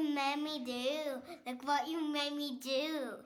[0.00, 1.20] you made me do?
[1.46, 3.18] Look what you made me do?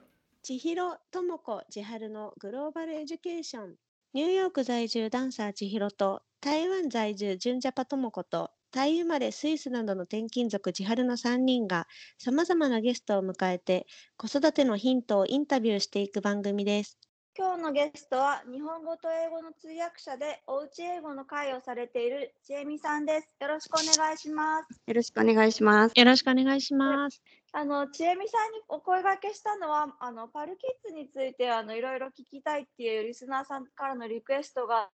[0.43, 3.75] 千尋智子千春のグローバルエデュケーション
[4.13, 11.87] ニューヨーク在住ダンサー千尋と台湾在住純ジャパ智子とタイ生まれスイスなどの転勤族千春の3人が
[12.19, 13.87] さまざまなゲストを迎えて
[14.17, 16.99] 子育てのヒントをインタビューしていく番組です。
[17.37, 23.29] 今日のゲストは日本語と英語の通訳者でおうち英語の会をされているちえみさんです。
[23.41, 24.81] よろしくお願いします。
[24.87, 25.91] よろしくお願いします。
[25.99, 27.21] よろしくお願いします。
[27.51, 34.87] あのちえみさんにお声掛けしたのはあのパルキッズについてあのいろいろ聞きたいっていうリスナーさんからのリクエストが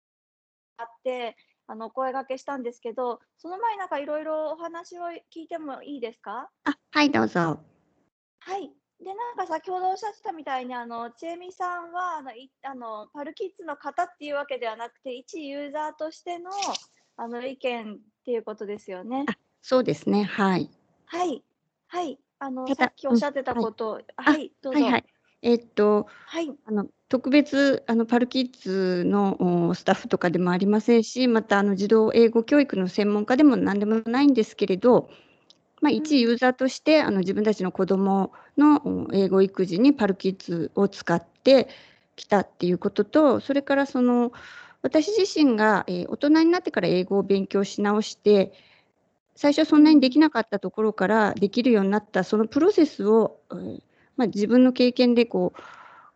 [0.76, 5.02] あってあのお声掛けしたんですけどその前になんかいろいろお話を
[5.34, 6.48] 聞いてもいいですか？
[6.62, 7.58] あ、はい、どうぞ。
[8.38, 8.70] はい。
[9.00, 16.50] で、なんか先ほどおっしゃってたみたいに、あの、ちえみさんは、あの、いあのパルキッズの方っていうわけではなくて、一ユーザーとしての、
[17.16, 19.26] あの、意見っていうことですよね。
[19.62, 20.24] そうですね。
[20.24, 20.70] はい。
[21.06, 21.44] はい。
[21.86, 22.18] はい。
[22.40, 24.80] あの、さっきおっしゃってたこと、あはい、どうぞ。
[24.80, 25.04] はいはい。
[25.42, 26.52] えっと、はい。
[26.64, 35.08] あの特別あのパルキッズのおスタッフとかでもありませんし、またあの児童英語教育の専門家でも何でもないんですけれど、
[35.80, 41.68] まあ、一ユーザーとしてあの自分たちの子どものお英語育児にパルキッズを使って
[42.16, 44.32] きたっていうこととそれからその
[44.82, 48.52] 私自身が、えー大人になってから英語を勉強し直して
[49.34, 53.82] 最初はそんなにできなかったところからできるようになったそのプロセスを、えー
[54.16, 55.60] まあ、自分の経験でこう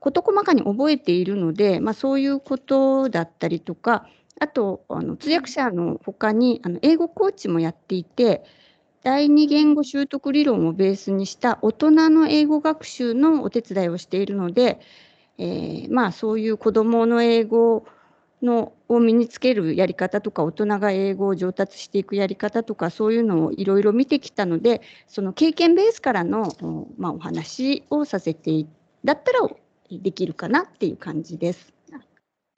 [0.00, 4.08] 事細かに覚えているので、まあ、そういうことだったりとか
[4.40, 8.42] あとあの通訳者の他にあの英語コーチもやっていて
[9.02, 14.80] 第二言語習得理論をベースにした大人の英語学習のお手伝いをしているので、
[15.38, 17.84] えーまあそういう子どもの英語
[18.42, 26.52] のを身につけるやり方とか大人が英語を上達していくやり方とかそういうのをいろいろ見てきたのでその経験ベースからの、
[26.98, 28.66] まあ、お話をさせて
[29.04, 29.48] だったら
[29.90, 31.72] できるかなっていう感じです。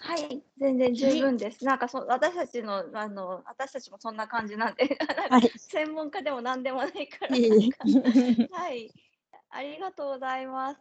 [0.07, 0.43] はい。
[0.59, 1.65] 全然十分です。
[1.65, 4.99] なんかそ、私たちの、あの、私たちもそんな感じなんで、
[5.31, 7.37] はい、専門家でも何でもないから。
[8.59, 8.93] はい、
[9.51, 10.81] ありがとうございます。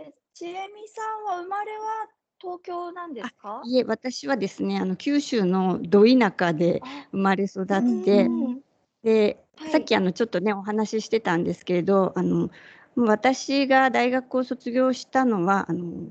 [0.00, 2.08] えちえみさんは生まれは
[2.40, 3.62] 東京なんですか？
[3.64, 7.66] いえ私はですねあの九州のど田舎であ生まれ育っ
[8.04, 8.60] て、うん
[9.04, 12.50] で、はいさっきあのちょっとねお話ししてたんですけれどあの
[12.96, 16.08] 私が大学を卒業したのはあの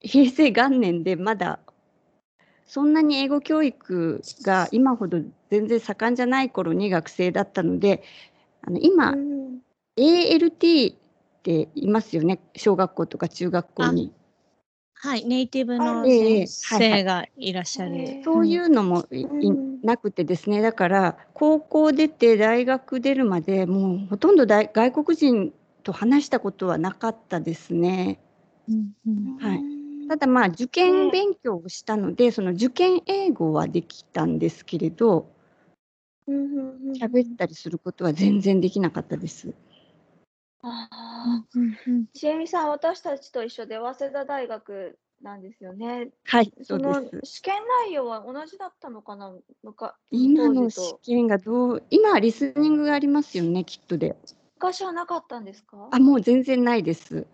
[0.00, 1.60] 平成元年でまだ
[2.66, 5.20] そんなに英語教育が今ほど
[5.50, 8.02] 全然盛んじゃない頃に学生だったので
[8.62, 9.58] あの今、うん。
[9.96, 10.96] ALT っ
[11.42, 12.40] ていますよね。
[12.56, 14.12] 小学校とか中学校に。
[14.94, 18.22] はい、ネイティブの先生がいらっしゃへるえ。
[18.24, 19.06] そういうのも
[19.82, 20.60] なくてですね。
[20.60, 25.52] だから高校出て大学出るまでもうほとんど大外国人
[25.84, 28.20] と話したことはなかったですね。
[28.68, 29.38] うんうん。
[29.38, 29.58] はい。
[29.58, 29.77] うん
[30.08, 35.26] ただまあ受験勉強をしたのでその受験英語はできたんですけれど
[36.26, 39.54] 喋ったりすることは全然できなかったです。
[40.62, 41.44] あ
[42.14, 46.10] ちえみさん、私たちと一緒で早稲田大学なんですよね。
[46.24, 47.20] はいそのです。
[47.24, 47.54] 試験
[47.86, 49.32] 内容は同じだったのかな、
[50.10, 54.16] 今の試験がどう今はリスニングがありますよねきっとで。
[54.56, 55.88] 昔はなかったんですか？
[55.92, 57.26] あもう全然ないです。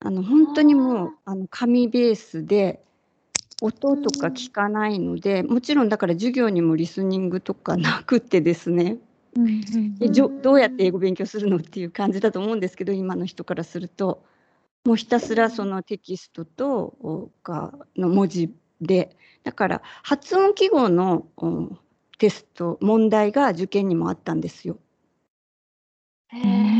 [0.00, 2.82] あの本当にもうあの紙ベースで
[3.62, 8.98] 音とか聞かないので、もちろんだから授業にもリスニングとかなくってですね。
[9.34, 14.24] うんうんでじょどうやって英語勉強するのっていう感じだと思うんですけど今の人からすると。
[14.84, 19.16] もうひたすらそのテキストとおかの文字で。
[19.42, 21.70] だから発音記号のお
[22.18, 24.78] テスト問題が受験にもあったんですよ。
[26.28, 26.75] へうん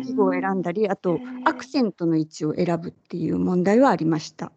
[0.00, 4.52] え記号を選んだりあとアクセントの位置を選ぶっていう問題はありました。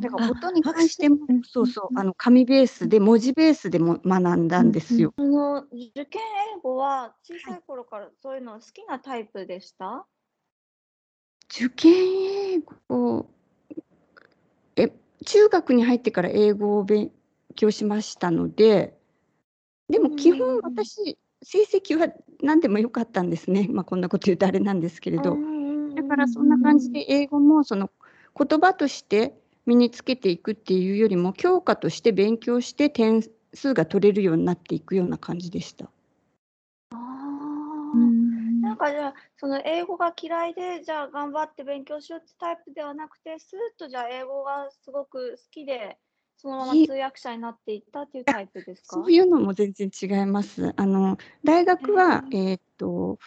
[0.00, 5.12] だから音に関してもうんそうそうあの紙ベースで文字ベースでも学んだんですよ。
[5.16, 6.20] その受験
[6.56, 10.06] 英語は小さい頃からそういうの好きなタイプでした？
[11.54, 11.92] 受験
[12.54, 13.26] 英語
[14.76, 14.90] え
[15.24, 17.12] 中学に入ってから英語を勉
[17.54, 18.98] 強しましたので
[19.88, 22.08] でも基本私成績は
[22.42, 25.36] 何でもよかったんですね、 まあ、こんなこと言うとあれなんですけれど。
[25.94, 27.90] だからそんな感じで英語もその
[28.34, 29.34] 言葉として
[29.66, 33.22] 身につけていくっていうよりも教科として勉強して点
[33.52, 35.90] 数が取れるようになっていくような感じでした。
[38.62, 45.98] なんかじゃあその英語が嫌いでじゃあ頑張って勉強しようってタイプではなくてスーッとじゃあ英語がすごく好きで
[46.42, 48.96] そのままい通訳者になっていったっていうタイプですか？
[48.96, 50.72] そういうのも全然違います。
[50.76, 53.18] あの大学は、えーっと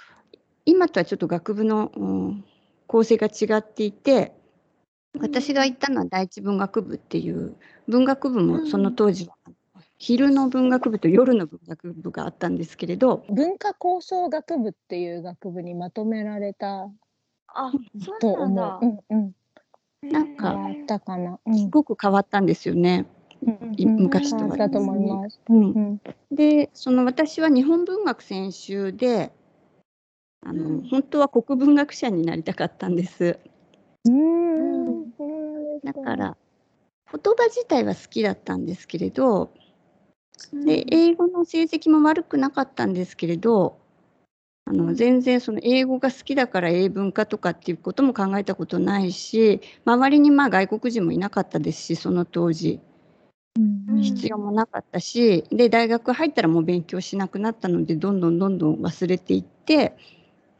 [0.65, 2.45] 今とはちょっと学部の、うん
[2.87, 4.31] 構成が違っていて
[5.19, 7.55] 私が行ったのは第一文学部っていう
[7.87, 9.35] 文学部もその当時は
[9.97, 16.91] 昼の文学部と夜の文学部があったんですけれど文化構想学部っていう学部にまとめられた
[17.47, 17.71] あ、
[18.03, 18.99] そうとなんだ思。
[19.09, 19.13] う。
[19.13, 19.31] うんうん。
[20.11, 21.39] なんかあったかな。
[21.45, 21.57] うん。
[21.57, 23.05] すごく変わったんですよね。
[23.77, 24.57] い昔とは。
[26.31, 29.31] でその私は日本文学専修で
[30.41, 30.87] あの、うん。
[30.87, 33.39] 本当は国文学者になりたかったんです。
[34.05, 35.11] うん。
[35.83, 36.37] だから
[37.11, 39.51] 言葉自体は好きだったんですけれど
[40.53, 43.77] で英語の成績も悪くなかったんですけれど
[44.67, 52.79] あの全然その英語が好きだから英文化とかっていうことも考えたことないし周りにまあ外国人もいなかったですしその当時
[53.59, 59.95] うん必要もなかったしで大学入ったらもう勉強しなくなったのでどんどんどんどん忘れていって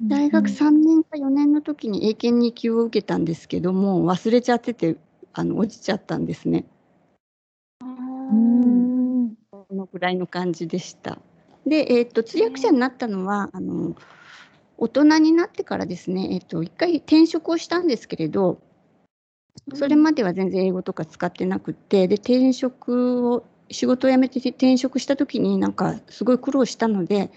[0.01, 4.97] 大学3年か4年の時に英検2級を受けたんですけども忘れちゃってて
[5.33, 6.65] あの落ちちゃったんですね。
[7.81, 9.35] うん。
[9.51, 11.19] このぐらいの感じでした。
[11.65, 13.95] で、えー、と通訳者になったのはあの
[14.77, 18.59] 大人になってからですね、えー、と一回転職をしたんですけれど
[19.73, 27.31] それまでは全然英語とか使ってなくってで転職を仕事を辞めて転職した時になんかすごい苦労したので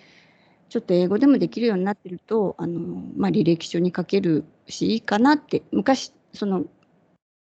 [0.68, 6.64] ちょっと英語でもできるようになってるとあの、まあ、履歴書に書けるしいいかなって昔その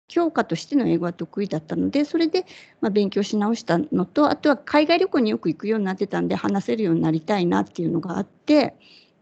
[0.08, 2.46] 教科としての英語は得意だったのでそれで
[2.82, 8.76] まあ、勉強し直したのとあとは海外旅行によく行くようになってたんで話せるようになりたいなっていうのがあって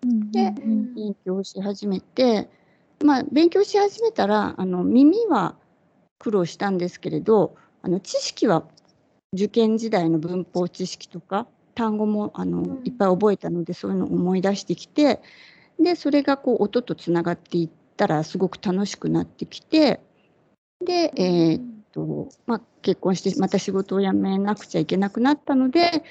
[0.03, 0.53] で
[0.95, 2.49] 勉強し始めて、
[3.03, 5.55] まあ、勉強し始めたらあの耳は
[6.19, 8.63] 苦労したんですけれどあの知識は
[9.33, 12.81] 受験時代の文法知識とか単語もあの、うん。
[12.85, 15.21] いっぱい覚えたのでそういうのを思い出してきて
[15.79, 19.99] でそれがこう音とつながっていったらすごく楽しくなってきて
[20.81, 21.61] で、えー
[21.91, 26.03] とまあ、結婚してまた仕事を辞めなくちゃいけなくなったので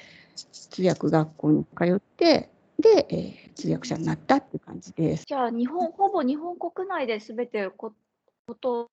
[0.51, 5.23] 通訳学校に通ってで、えー通訳者になったっていう感じです。
[5.25, 7.93] じゃあ日本ほぼ日本国内で全てこ
[8.47, 8.89] こと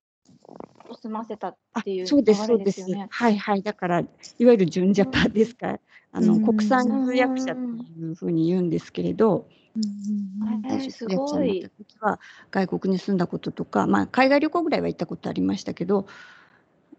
[0.88, 2.82] を済ませたっていうそうです、そうです。
[3.10, 3.62] はいはい。
[3.62, 5.80] だから、いわゆる純ジャパですか、
[6.12, 11.76] あの、うん国際通訳者っていうふうに言うんですけれど、最へーす初通訳者ごいになった。
[11.76, 12.20] 時は、
[12.50, 16.06] 外国に住んだこととか、まあ、海外旅行ぐらいは行ったことありましたけど、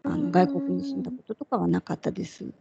[0.04, 2.54] あうんの外国に住んだこととかはなかったです。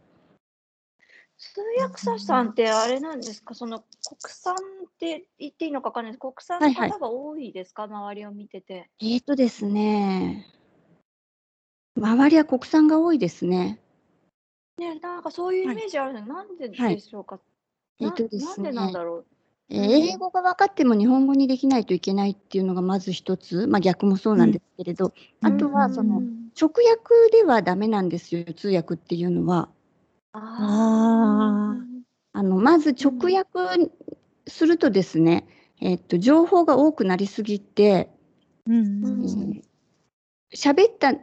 [1.37, 3.87] 通訳者さんってあれなんですか、その国
[4.33, 4.57] 産っ
[4.97, 6.19] て言っていいのか分かんないです。
[6.19, 8.89] 国産のはいはい方が多いですか、周りを見てて。
[9.01, 10.47] えーとですね、
[11.97, 13.79] 周りは国産が多いですね。
[14.77, 17.39] ね、なんかそういうイメージあるの、なんではいでしょうか？
[17.99, 19.25] えなーとですねなんでなんだろう？
[19.69, 29.69] えー英語が分かっても日本語にできないといけないっていうのがまず一つ、まあ、逆もそうなんですけれど、あとはそのうん直訳ではダメなんですよ通訳っていうのは。
[30.33, 31.75] あ
[32.33, 33.91] あのまず直訳
[34.47, 35.47] するとですね、
[35.81, 38.09] えっと情報が多くなりすぎて
[38.67, 39.03] うん。
[39.03, 39.63] えー
[40.55, 41.15] 喋、った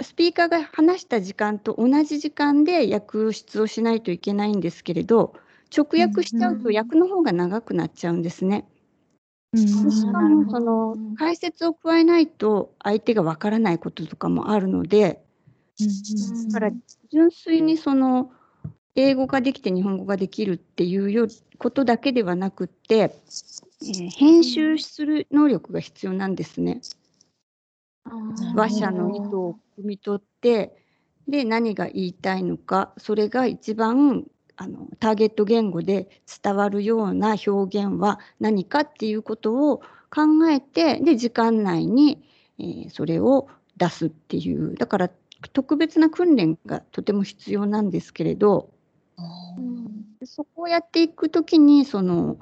[0.00, 5.34] スピーカーが話した時間と同じ時間で訳出をしないといけないんですけれど
[5.76, 8.66] 直訳しちゃうとうん訳の方が長くなっちゃうんですね。
[9.52, 15.22] うんしかもそのうん解説を加えないと相手がわからないこととかもあるので
[16.48, 16.72] だから
[17.10, 18.30] 純粋にその
[18.94, 26.80] 英語ができて日本語ができるっていうよことだけではなくって、えー編集する能力が必要なんですね。
[28.56, 30.76] 話者の意図を汲み取って
[31.28, 34.26] で何が言いたいのかそれが一番
[34.60, 36.08] あのターゲット言語で
[36.42, 39.78] 伝わるような表現は何かっていうことを
[40.10, 42.22] 考えてで時間内に、
[42.58, 44.74] えーそれを出すっていう。
[44.74, 45.10] だから
[45.52, 48.70] 特別な訓練がとても必要なんですけれど。
[50.24, 52.38] そこをやっていくときにその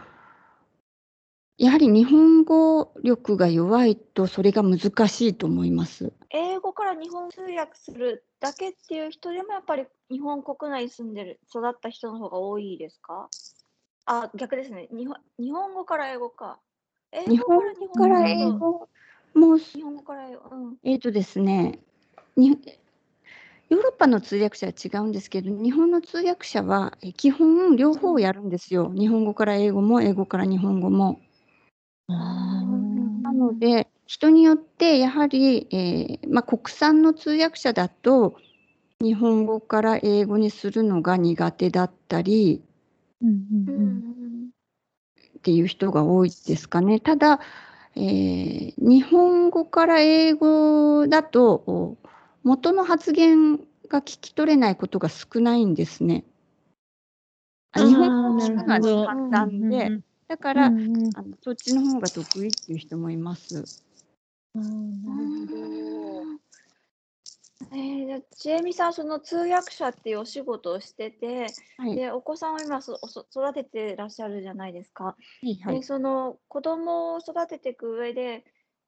[1.58, 6.12] やはり日本語力が弱いとそれが難しいと思います。
[6.30, 13.30] 英語から日本通訳するだけっていう人でもやっぱり日本国内に住んでる育った人の方が多いですか？
[14.04, 14.88] あ逆ですね。
[14.90, 16.60] 日本日本語から英語か。
[17.12, 18.88] 英日本語から英語
[19.34, 21.78] も日本語から英語うんえーとですね
[22.36, 22.48] に
[23.68, 28.92] ヨーロッパの通訳者は違うんですけど日本の通訳者はえ基本両方やるんですよ。
[28.94, 31.20] 日本語から英語も英語から日本語も。
[32.08, 38.36] なので人によってやはり、えーまあ、国産の通訳者だと
[39.00, 42.62] 日本語から英語にするのが苦手だったり
[43.22, 43.32] うんう
[43.66, 44.50] うんうんん
[45.38, 47.00] っていう人が多いですかね。
[47.00, 47.40] ただ、
[47.96, 51.96] えー日本語から英語だとお
[52.42, 53.58] 元の発言
[53.88, 56.24] が聞き取れないことが少ないんですね。
[57.72, 63.82] あ日本語を聞くの簡単うんで、うんだから、うんうんあのそっちの方が得意っていう人もいます。
[64.54, 65.86] あーなるほど。
[67.72, 71.46] えー、じゃあちえみさん、その通訳者っていうお仕事をしてて、
[71.78, 72.98] はい、で、お子さんを今そ
[73.30, 75.04] 育ててらっしゃるじゃないですか。
[75.04, 75.82] はい、はいで、。
[75.82, 78.44] その子供を育てていく上で、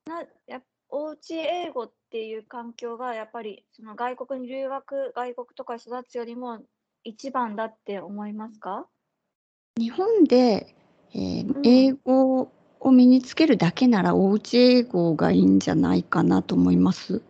[0.06, 6.60] な、やっおうち英語っていう環境がやっぱりその外国に留学、外国とかに育つよりも
[7.04, 8.86] 一番だって思いますか？
[9.78, 10.74] 日本で、
[11.14, 12.50] えーうん英語
[12.80, 17.22] を身につけるだけなら、おうち英語がいいんじゃないかなと思います。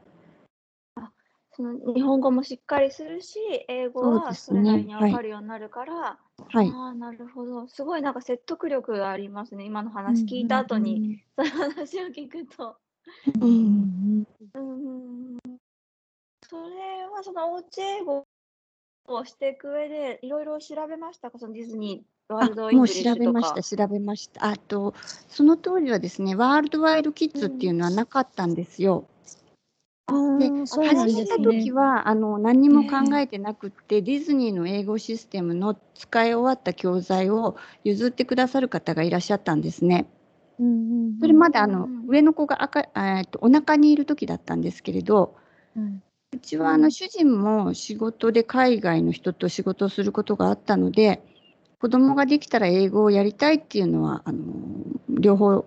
[1.53, 6.19] その日本語もしっかりするし、英語はそれなりにはいわかるようになるから、
[6.51, 6.69] はい。
[6.69, 7.67] ああ、なるほど。
[7.67, 9.65] すごいなんか説得力がありますね。
[9.65, 12.77] 今の話聞いた後に、そういう話を聞くと。
[13.41, 13.87] ううん
[14.55, 15.39] んうん。
[16.49, 18.25] それはそのおうち英語
[19.07, 21.39] をしていく上で、いろいろ調べましたか？
[21.39, 23.19] そのディズニー、ワールドインもうグリッシュとか。
[23.19, 24.47] 調べました、調べました。
[24.47, 24.95] あと、
[25.29, 29.07] その当時はですね、ワールドワイドキッズっていうのはなかったんですよ。
[30.07, 31.39] あーそうなん始めた。
[31.39, 40.07] 時は、あの、何にも考えてなくって、ディズニーの英語システムの使い終わった教材を譲ってくださる方がいらっしゃったんですね。
[40.59, 40.71] うんう
[41.17, 45.37] んそれまであの、うん上の子が赤えーとお腹にいる時だったんですけれど、
[45.77, 51.23] うんうちはあの主人も仕事で海外の人と仕事をすることがあったので、
[51.81, 54.45] 子供ができたら英語をやりたいっていうのは、あの
[55.09, 55.65] 両方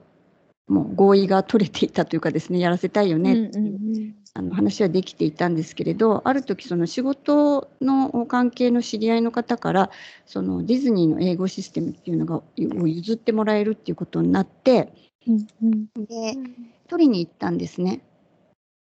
[0.67, 9.91] もう合意が取れていたというかですね、やらせたいよねっていう、うんあの話はできていたんですけれど、ある時その仕事の関係の知り合いの方から、
[10.25, 14.93] そのディズニーの英語システムっていうのがを譲ってもらえるっていうことになって、
[15.27, 16.05] うんうん。
[16.05, 16.55] でうん
[16.87, 18.05] 取りに行ったんですね。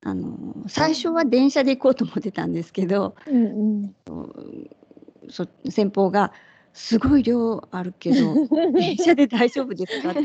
[0.05, 3.95] あの最初は電車で行こうと思ってたんですけど、うん。
[5.29, 6.33] そ先方が
[6.79, 8.41] 「すごい量あるけど
[8.75, 10.23] 電車で大丈夫ですか?」って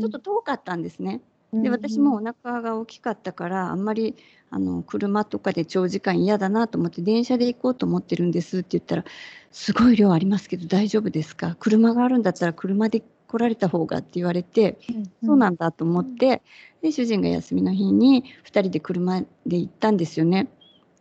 [0.00, 1.22] ちょっと遠かったんですね。
[1.52, 4.16] うんで私もお腹が大きかったからあんまり
[4.50, 9.04] あの車とかで長時間嫌だなと思って電車で行こうと思ってるんですって言ったら
[9.52, 11.56] 「すごい量ありますけど大丈夫ですか？
[11.58, 14.78] 車があるんだったら車で来られた方が」って言われて
[15.24, 16.42] そうなんだと思って、
[16.82, 20.48] で主人が休みの日に2人で車で行ったんですよね。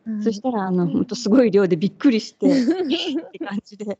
[0.10, 2.66] うんそしたらあの本当すごい量でびっくりして っ
[3.32, 4.00] て感じで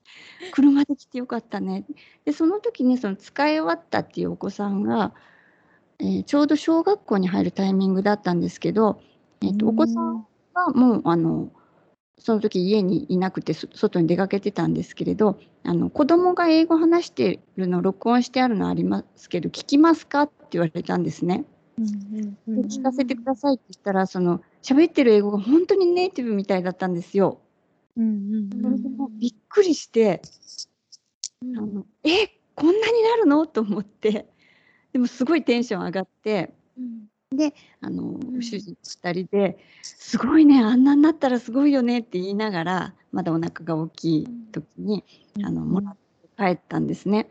[0.52, 1.86] 車で来てよかったね。
[2.26, 5.14] でその時にその使い終わったっていうお子さんが、
[6.00, 9.02] えーちょうど小学校に入るタイミングだったんですけど、
[9.42, 11.52] えーとお子さんはもうあの
[12.18, 20.24] その時家にいなくてそ外に出かけてたんですけれどあの子供が英語話してるの録音してあるのありますけど聞きますか？
[20.24, 21.46] って言われたんですね。
[21.78, 27.42] うんうんで聞かせてくださいって言ったらその喋ってる英語が本当にネイティブみたいだったんですよ。
[27.98, 30.22] うんうんうびっくりして、
[31.58, 33.46] あのえこんなになるの？
[33.48, 34.28] と思って。
[34.94, 36.54] でもすごいテンション上がって。
[37.82, 38.42] あの、ん。
[38.42, 45.04] 主人2人ですごいねあんなになったらすごいよねって言いながらまだお腹が大きい時に、
[45.44, 47.30] あのもらって帰ったんですね。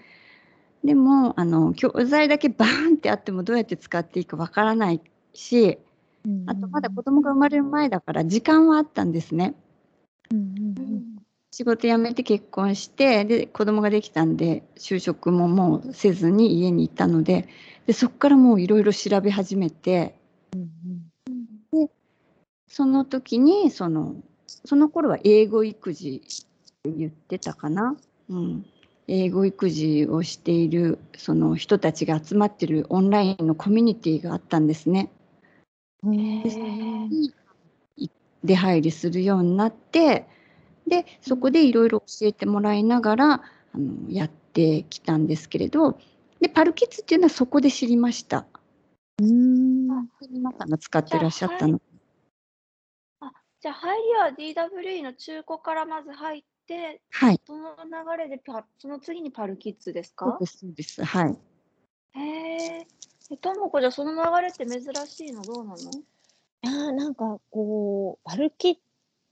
[0.84, 5.00] でもあの教材だけバーンってあってもどうやって使っていいかわからない
[5.34, 5.78] し
[6.46, 9.54] あとまだ子供が生まれる前だから時間はあったんですね。
[11.50, 17.48] 仕事辞めて結婚してで子供ができたんで就職ももうせずに家にいたので
[17.86, 20.14] でそこからもういろいろ調べ始めて
[22.68, 24.14] その時にその
[24.46, 27.96] その頃は英語育児って言ってたかな、
[28.28, 28.66] うん、
[29.08, 35.10] 英語育児をしているその人たちが集まってるオンラインのコミュニティがあったんですね。
[38.44, 40.26] 出入りするようになって
[40.86, 43.42] でそこでいろいろ教えてもらいながらあ
[43.78, 45.98] のやってきたんですけれど
[46.40, 48.46] でパルキッズっていうのはそこで知りました。
[49.20, 49.88] うん
[50.30, 51.80] 皆さんが使ってらっしゃったの。
[53.60, 53.98] じゃあ入
[54.38, 60.26] りは DWE の中古からまず入って、はい、その流れでパその次にパルキッズですか？
[60.26, 61.04] そうですそうです。
[61.04, 61.36] はい。
[62.12, 62.86] へえ。
[63.30, 65.76] えともこじゃあその流れって珍しいのどうなの？
[65.76, 65.76] い
[66.62, 68.76] やーなんかこうパルキッ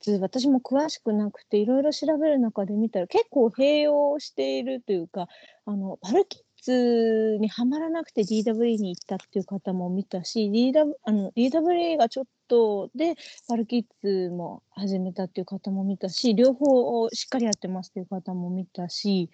[0.00, 5.28] ズ私も詳しくなくていろいろ調べる中で見たら結構併用しているというか
[5.64, 13.14] あのパルキッツにはまらなくて DWE に行ったっていう方も見たし、DW あの DWE がちょっとで
[13.48, 19.30] パルキッズも始めたっていう方も見たし、両方をしっかりやってますっていう方も見たし、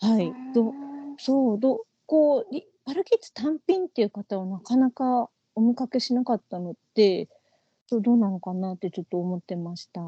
[0.00, 0.72] はい、ど
[1.18, 7.28] そうどこうリパルキッズ単品っていう方はなかなかお見かけしなかったので、
[7.86, 10.00] そうどうなのかなってちょっと思ってました。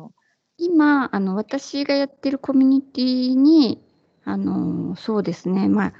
[0.58, 3.82] 今、あの、私がやってるコミュニティに、
[4.24, 5.92] あの、そうですね、まあ、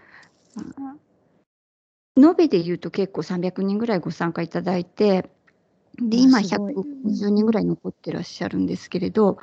[2.16, 5.30] 延べで言うと結構300人ぐらいご参加いただいて、
[5.98, 9.38] で、今あすごい150人ぐらい残ってらっしゃるんですけれど、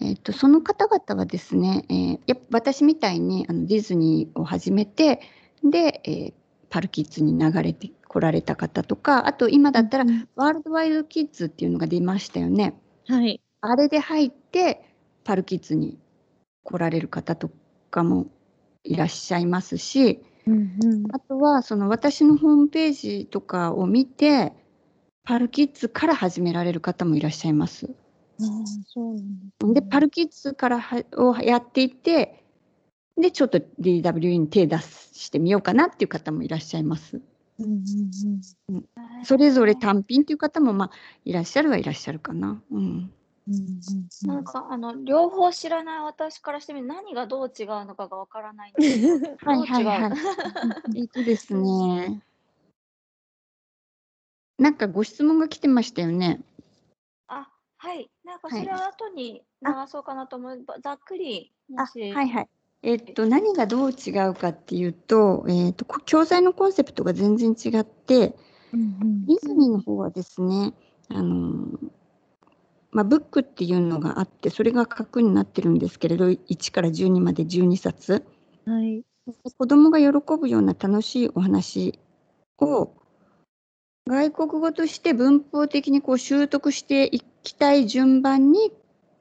[0.00, 5.20] えっと、その方々はですね、えーや私みたいにあのディズニーを始めて、
[5.62, 6.34] で、えー
[6.72, 12.80] パルキッズに流れてこられた方とか、あと今だったら、うんワールドワイドキッズっていうのが出ましたよね。
[13.06, 13.42] はい。
[13.60, 14.82] あれで入って、
[15.22, 15.98] パルキッズに
[16.64, 17.50] 来られる方と
[17.90, 18.26] かも
[18.84, 24.54] いらっしゃいますし、うんうんあとはその私のホームページとかを見て、
[25.24, 27.86] パルキッズから始められる方もいらっしゃいます。
[28.40, 28.46] ああ、
[28.88, 29.24] そうなんで
[29.60, 32.41] すねで、パルキッズからはをやっていて、
[33.16, 37.20] で、ちょっと DWE に手出してみようかなっていう方もいらっしゃいます。
[37.58, 38.84] うんうんうん
[39.24, 40.90] それぞれ単品っていう方もまあ
[41.24, 42.60] いらっしゃるはいらっしゃるかな。
[42.72, 43.12] うん。
[43.48, 43.60] うんうん
[44.24, 50.12] うんなんかあの両方知らない私からしてみる何がどう違うのかがわからないんですけど はいはいはい
[50.96, 52.22] えっとですね。
[54.58, 56.40] なんかご質問が来てましたよね。
[57.26, 62.48] あはいなんかはいそれは後に流そうかなと思う、ざっくりもあしはいはい。
[62.82, 68.36] えっと何がどう違うかっていうと、えっとこ教材のコンセプトが全然違って、
[68.72, 70.74] うんディズニーの方はですね、
[71.08, 71.66] あの
[72.90, 78.24] まあ、ブックっていうのがあって、それが核になってるんですけれど、1から12まで12冊。
[78.66, 79.02] うんはい。
[79.56, 80.08] 子供が喜
[80.38, 81.98] ぶような楽しいお話
[82.58, 82.92] を
[84.06, 88.72] 外国語として文法的にこう習得していきたい順番に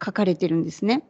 [0.03, 1.03] 書かれてるんですね。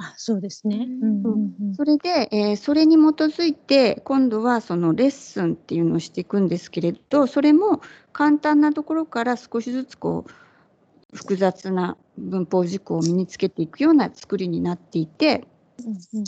[0.00, 0.76] あ、そうですね。
[0.76, 1.74] ううんんうんうん。
[1.74, 7.80] それで、えーそれに基づいて今度はそのレッスンっていうのをしていくんですけれどそれも
[8.12, 15.44] 簡単なところから少しずつこう複雑な文法事項を身につけていくような作りになっていて
[15.84, 16.24] うんうん。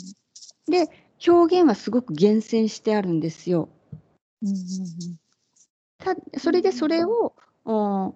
[0.71, 0.89] で
[1.27, 3.69] 表現はすごく厳選してあるんですよ。
[4.41, 4.55] うんうん
[5.97, 7.33] たそれでそれを、
[7.65, 8.13] お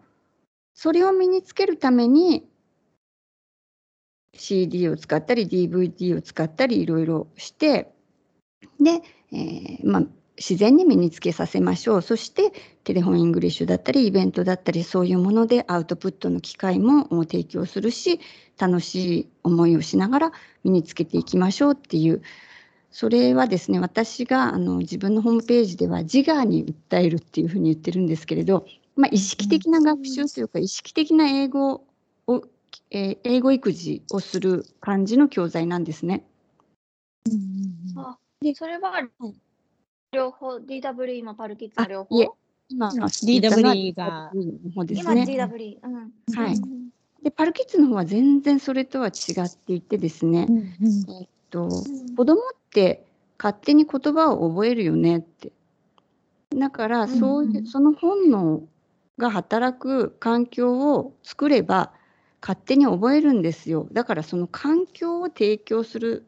[0.73, 2.45] それを身につけるために
[4.37, 7.91] CD を使ったり DVD を使ったりいろいろして
[8.79, 10.03] で、えーまあ、
[10.37, 12.01] 自然に身につけさせましょう。
[12.01, 12.51] そして
[12.83, 18.19] Telephone English だったりイベントだったりそういうものでアウトプットの機会も提供するし
[18.57, 20.31] 楽しい思いをしながら
[20.63, 22.21] 身につけていきましょうっていう。
[22.89, 31.83] それはですね私があの自分のホームページでは自我に訴えるっていうふうに言ってるんですけれど、まあ、意識的な学習というか意識的な英語、
[32.91, 36.25] えー英語育児をする感じの教材なんですね。
[37.29, 37.33] うん
[37.97, 39.09] うんあでそれははい。
[40.13, 42.17] 両方 DWE もパルキッズもあ両方？
[42.17, 42.29] いえ。
[42.69, 45.23] 今、うん DWE がの方です今ね。
[45.23, 46.55] DWE、うん、はい。
[46.55, 46.89] うん
[47.23, 50.65] でパルキッズの方は全然それとは違っていてですね、うんうん。
[51.19, 52.15] えっとうん。
[52.15, 53.05] 子供って
[53.39, 55.51] 勝手に言葉を覚えるよねって。
[56.55, 57.57] だからそういう、うん。
[57.57, 58.63] うんその本能
[59.17, 61.91] が働く環境を作れば
[62.41, 63.87] 勝手に覚えるんですよ。
[63.91, 66.27] だからその環境を提供する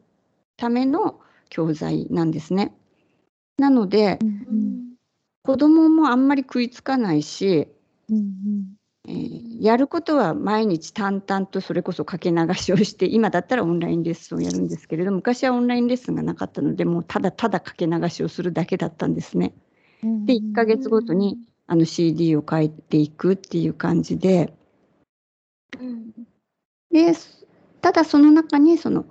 [0.56, 2.74] ための教材なんですね。
[3.58, 4.90] なのでうんうん
[5.42, 7.68] 子供もあんまり食いつかないし、
[8.10, 8.76] うんうん
[9.08, 19.52] えーやることは毎日淡々とそれこそかけ流しをして今だったらオンラインレッスンをやるんですけれど昔はオンラインレッスンがなかったのでもうただただかけ流しをするだけだったんですね。
[20.02, 24.54] うんで1ヶ月ごとにあの CD を変えていくっていう感じで
[25.80, 26.12] うん
[26.90, 27.12] で
[27.80, 29.06] ただその中にその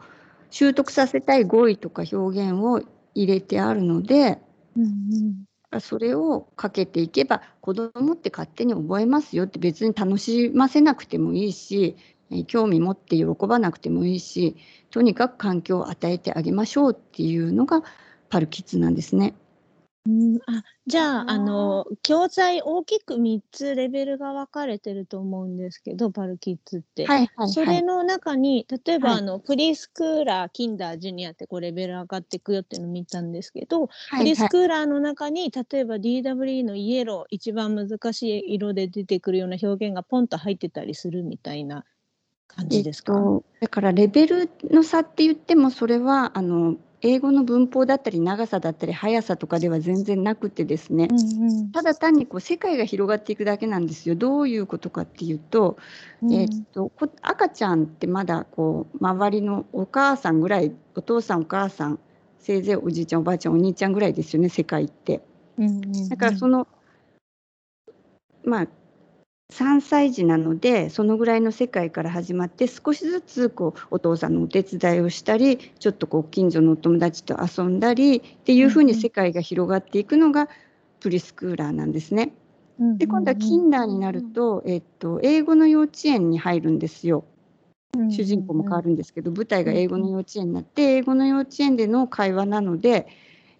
[0.51, 2.17] 習得させたい語彙とか表
[2.51, 2.82] 現を
[3.15, 4.39] 入れてあるので
[4.75, 11.95] うんうんそれをかけていけば子供って勝手に覚えますよって別に楽しませなくてもいいし
[12.32, 14.58] えー興味持って喜ばなくてもいいし
[14.91, 17.84] とにかく環境を与えてあげましょうっていうのが
[18.29, 19.36] パルキッズなんですね。
[20.05, 27.05] うんあじゃああの教材大きく3つレベルが分かれてると思うんですけどパルキッズって。
[27.05, 27.75] はいはいそはい。
[27.77, 41.83] れの中に例えば、はいあのプリスクーラーキンダージュニアってこうレベル上がっていくよっていうのを見たんですけど、はいはいプリスクーラーの中に例えば DWE のイエロー一番難しい色で出てくるような表現がポンと入ってたりするみたいな
[42.47, 54.15] 感じですか、と、だからレベルの差って言ってもそれはあの英語の文法だったり長さだったり速さとかでは全然なくてですね、うんただ単にこう世界が広がっていくだけなんですよ。
[54.15, 55.77] どういうことかっていうと、
[56.21, 61.99] うんえーっとこ赤ちゃんってまだこう周りのお母さんぐらいお父さんお母さん
[62.39, 65.21] せいぜいおじいちゃんおばあちゃんお兄ちゃんぐらいですよね世界って。
[65.57, 66.67] うんだからその、
[68.43, 68.67] まあ
[69.51, 80.49] 3歳児なのでそのぐらいの世界から始まって少しずつこうお父さんのお手伝いをしたりちょっとこう近所のお友達と遊んだりっていうふうに世界が広がっていくのが
[80.99, 82.33] プリスクーラーなんですね。
[82.79, 87.25] で今度はキンダーになると、えっと、英語の幼稚園に入るんですよ。
[88.09, 93.07] 主人公も変わるんですけど舞台が英語の幼稚園になって英語の幼稚園での会話なので、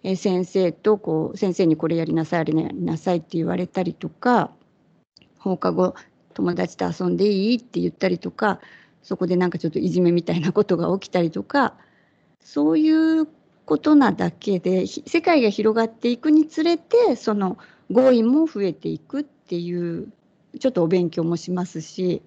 [0.02, 4.50] えー先生とこう先生にこれやりなさいあれやりなさいって言われたりとか
[5.40, 5.94] 放課後
[6.34, 8.60] 友達と遊んでいいって言ったりとか
[9.02, 11.74] そこでなんかちょっといじめみたいなことが起きたりとか
[12.40, 13.26] そういう
[13.64, 17.58] ことなだけでひ世界が広がっていくにつれてその
[17.90, 20.12] 語彙も増えていくっていう
[20.58, 22.22] ちょっとお勉強もしますし。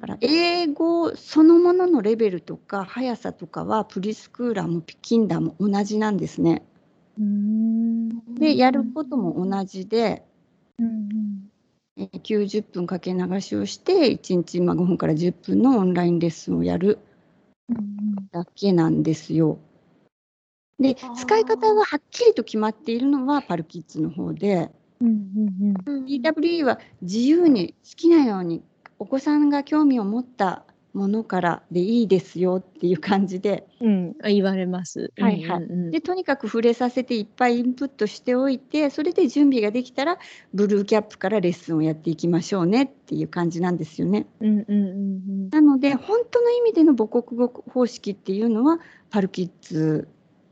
[0.00, 6.62] だから英語そのもののレベルとか速さとかはプリスクーラーもキンダーも同じなんですね。
[8.38, 10.24] でやることも同じで、
[10.78, 11.54] えー
[11.96, 16.98] 90分かけ流しをして1日まあ5分から10分のオンラインレッスンをやる
[18.32, 19.58] だけなんですよ。
[20.80, 24.70] で使い方がはっきりと決まっているのはパルキッズの方で。
[25.00, 28.62] DWE は自由に好きなように
[28.98, 35.12] お子さんが興味を持ったものからでいいですよっていう感じでうん、あ言われます。
[35.18, 40.18] はいはいうんうんでとにかく触れさせていっぱいインプットしておいてそれで準備ができたら
[40.54, 44.26] ブルーキャップからレッスンをやっていきましょうねっていう感じなんですよね。
[44.40, 48.78] うんうんうんなので本当の意味での母国語方式っていうのは
[49.10, 50.08] パルキッズ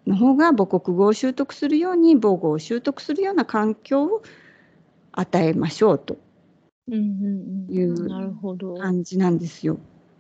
[0.07, 4.23] の方が母国語を習得するように母語を習得するような環境を
[5.13, 6.19] 与えましょうと
[6.89, 7.01] うんうん
[7.69, 8.75] うんいうんうなるほど。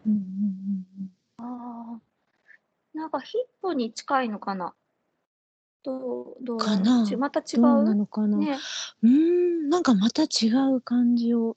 [0.05, 0.15] 感じなん。
[0.15, 4.75] うんうんあーなんかヒップに近いのかな？
[5.83, 7.59] どうどうかなちまた違う？
[7.59, 8.37] んどうなうのかな？
[8.39, 8.59] ね
[9.03, 11.57] うーん、なんかまた違う感じを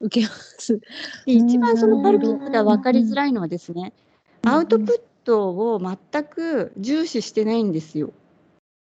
[0.00, 0.78] 受けます。
[0.78, 3.92] で一番そのパルキうんッズが分かりづらいのはですね
[4.44, 8.12] うんアウトプットを全く重視してないんですよ。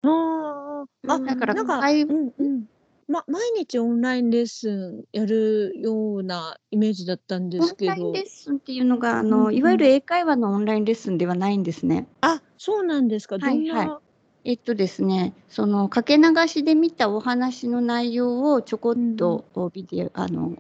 [0.03, 2.67] ああ、あ、だからなんか、会うんうん。
[3.09, 8.21] ま、毎日オンラインレッスンやるようなイメージだったんでオンすけどラインレ。
[8.23, 12.09] ッスンっていうのがあうんうんのいわゆる英会話のオンラインレッスンではないんですね。
[12.21, 13.39] あ、そうなんですか。
[13.39, 14.01] どんはいな。
[14.45, 20.57] えっとですね、そのかけ流しで見たお話の内容をちょこっとビデオ、あの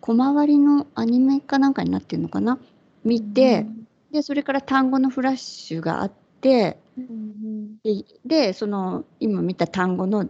[0.00, 2.58] 小回りのアニメかなんかになってるのかな？
[3.04, 3.66] 見て、
[4.12, 10.28] でそれから単語のフラッシュがあってうんででその今見た単語の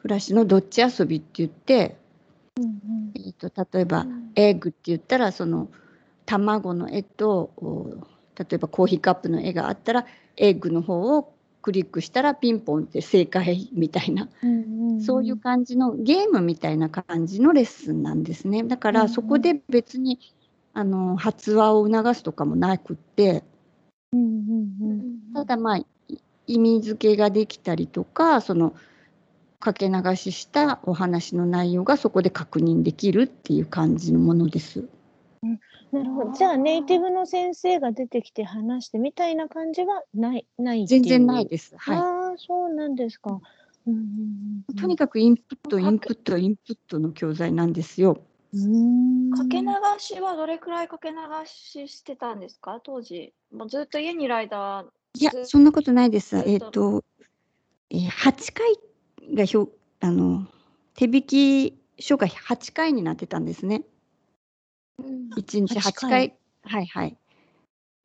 [0.00, 1.96] フラッシュのどっち遊びって言って、
[2.56, 3.12] うんうん。
[3.14, 5.68] えっと例えば「エッグ」って言ったらその
[6.26, 7.90] 卵の絵とお
[8.36, 18.62] 例えばコーヒーカップの絵があったらエッグの方をクリックしたらピンポンって正解みたいな、うんんそういう感じのゲームみたいな感じのレッスンなんですね。
[18.64, 20.18] だからそこで別に
[20.72, 23.44] あの発話を促すとかもなくって
[24.12, 24.28] うんうん
[24.80, 25.34] うん。
[25.34, 25.86] ただまあい
[26.46, 28.74] 意味付けができたりとかその
[29.60, 34.88] かけ流ししたお話の内容がそこで確認できるっていう感じのものです。
[35.92, 36.32] なるほど。
[36.32, 41.76] じゃあネイティブの先生が出てきて話してみたいな感じはないない全然ないです。
[41.76, 41.98] はい。
[41.98, 43.40] ああ、そうなんですか。
[43.86, 48.20] うんうんうん、とにかくインプット、インプット、インプットの教材なんですよ。
[48.52, 49.66] うーんかけ流
[49.98, 52.80] しはどれくらいかけ流ししてたんですか？
[52.82, 54.86] 当時もうずっと家にいる間
[55.18, 56.36] いやそんなことないです。
[56.36, 57.04] えっ、と、
[57.90, 58.89] えー、8回
[59.34, 59.68] がひょ
[60.00, 60.46] あの
[60.94, 63.82] 手引き書が8回になってたんですね。
[65.00, 66.36] 1日8 8回回。
[66.64, 67.16] はいはい。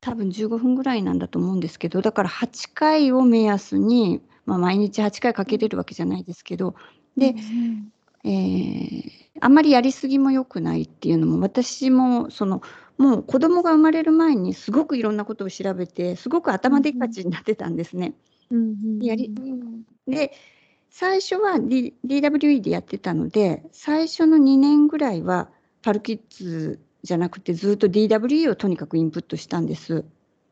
[0.00, 6.74] 多分15分ぐらいなんだと思うんですけど、だから8回を目安に、まあ、毎日8回かけれるわけじゃないですけど、
[7.16, 7.92] で、うん
[8.24, 12.62] えーあんまりやりすぎも良くないっていうのも私もその
[12.98, 18.14] もう子供が生まれる前にすごくいろんなことを調べてすごく頭でっかちになってたんですね。
[18.50, 18.62] うんう
[19.00, 20.32] んやりうんで
[20.98, 25.50] 最初は、D、DWE でやってたので最初の2年ぐらいは
[25.82, 30.06] パルキッズじゃなくてずっと DWE をとにかくインプットしたんです。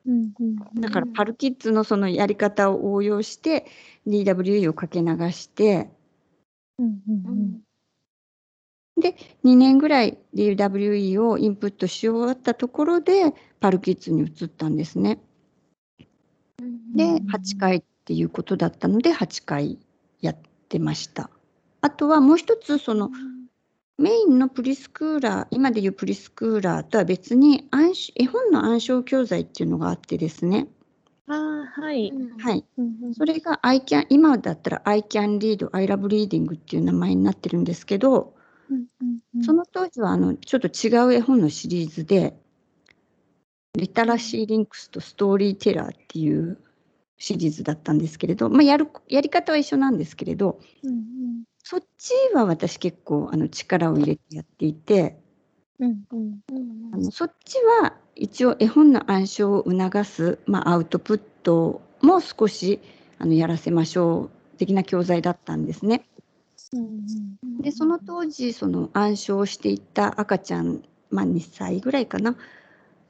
[0.06, 3.64] うんうんだからうんパルキッズのそのやり方を応用して
[4.06, 5.88] DWE をかけ流して。
[6.78, 7.60] うんうん
[9.44, 15.20] 2年ぐらい DWE をインプットし終わったところでパルキッズに移ったんですね。
[16.94, 19.78] で8回っていうことだったので8回
[20.20, 20.36] やっ
[20.68, 21.30] てました。
[21.80, 23.10] あとはもう一つその
[23.98, 30.66] メインのプリスクーラー今でいうプリスクーラーとは別に暗唱絵本の暗唱教材っていうのがあってですね
[31.28, 32.12] ああ、はい。
[32.38, 32.64] はい
[33.16, 38.34] それが I can 今だったら I can read I love reading っていう名前になってるんですけど
[39.44, 42.34] その当時はあのちょっと違う絵本のシリーズで
[43.74, 46.58] リタラシーリンクスとストーリーテラーっていう
[47.24, 55.18] シリーズだったんですけれど、まあ、やるやり方は一緒なんですけれどうんそっちは私結構あの力を入れてやっていて
[55.78, 56.40] うんうん。
[56.92, 62.80] あのそっちは一応絵本の暗唱を促す、まあ、アウトプットも少し
[63.18, 66.06] あのやらせましょう的な教材だったんですね。
[66.74, 67.06] うん
[67.62, 72.36] でその当時その暗唱をしていた赤ちゃん、まあ、2歳ぐらいかな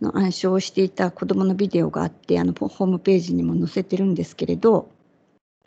[0.01, 4.91] の暗唱をしていた子どものビデオがあってあのホームページにも載せてるんですけれど、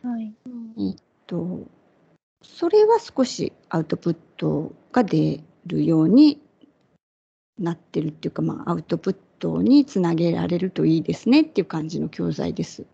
[0.04, 0.34] はい。
[0.80, 1.62] えっと、
[2.44, 6.40] それは少しアウトプットが出るように
[7.60, 12.86] なってるっていうか、まあ、アウトプットにつなげられるといいですねっていう感じの教材です。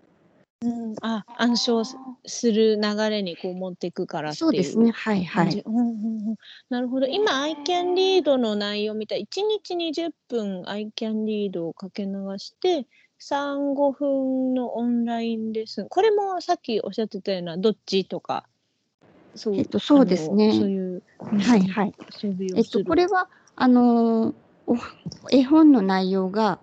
[0.63, 4.39] うん、あ、暗唱すする流れにこう持っていくからっていう。
[4.39, 4.91] そうですね。
[4.91, 5.63] はいはい。
[5.65, 6.36] うんうんうん、
[6.69, 7.08] なるほど。
[7.08, 9.28] 今、I can read の内容みたい。
[9.30, 12.88] 1日20分 I can read をかけ流して、
[13.19, 15.89] 3、5分のオンラインレッスン。
[15.89, 18.45] これもさっきおっしゃってたような、どっちとか。
[19.36, 21.04] そうえっとそうですねそういう。
[21.17, 21.93] はいはい。
[22.56, 24.34] えっと、これはあのー
[24.65, 24.78] お
[25.30, 26.60] 絵本の内容が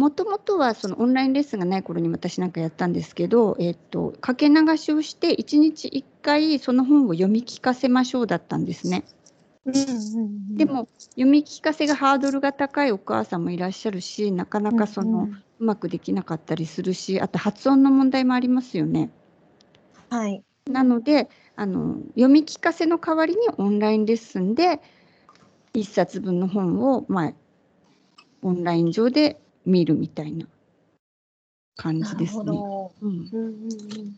[0.00, 9.04] もともとはそのオンラインレッスンがない頃に私なんかやったんですけど、えっと、かけ流しをして1日1回その本を読み聞かせましょうだったんですね。
[9.66, 9.84] うんうんう
[10.54, 19.10] ん、でも読み聞かせがハードルが高いお母さんもいらっしゃるしなかなかその、うまくできなかったりするしあと発音の問題もありますよね。
[20.08, 20.42] はい。
[20.64, 24.80] なのであの読み聞かせの代わりにオンラインレッスンで
[25.74, 27.32] 1冊分の本を、まあ、
[28.40, 30.46] オンライン上で見るみたいな
[31.76, 32.44] 感じですね。
[32.44, 32.92] ど。
[33.00, 34.16] うんうんうんうん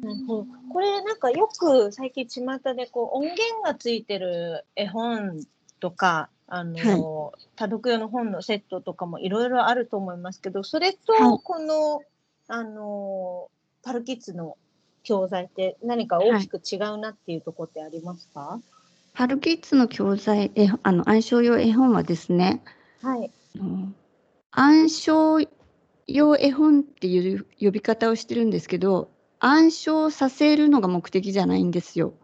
[0.00, 0.46] なるほど。
[0.72, 5.40] これなんかよく最近巷でこう音源がついてる絵本
[5.80, 12.00] とかあの、多読用の本のセットとかもいろいろあると思いますけど、それはいとこの、
[12.48, 13.50] あの
[13.82, 14.56] パルキッズの
[15.02, 18.60] 教材って何か大きく違うなっていうところってありますか？
[19.14, 22.62] パルキッズの教材えあの暗唱用絵本はですね
[23.02, 23.30] はい。
[24.56, 25.40] 暗唱
[26.06, 32.14] 用絵本っていう呼び方をしてるんですけど暗唱させるのが目的じゃないんですよ。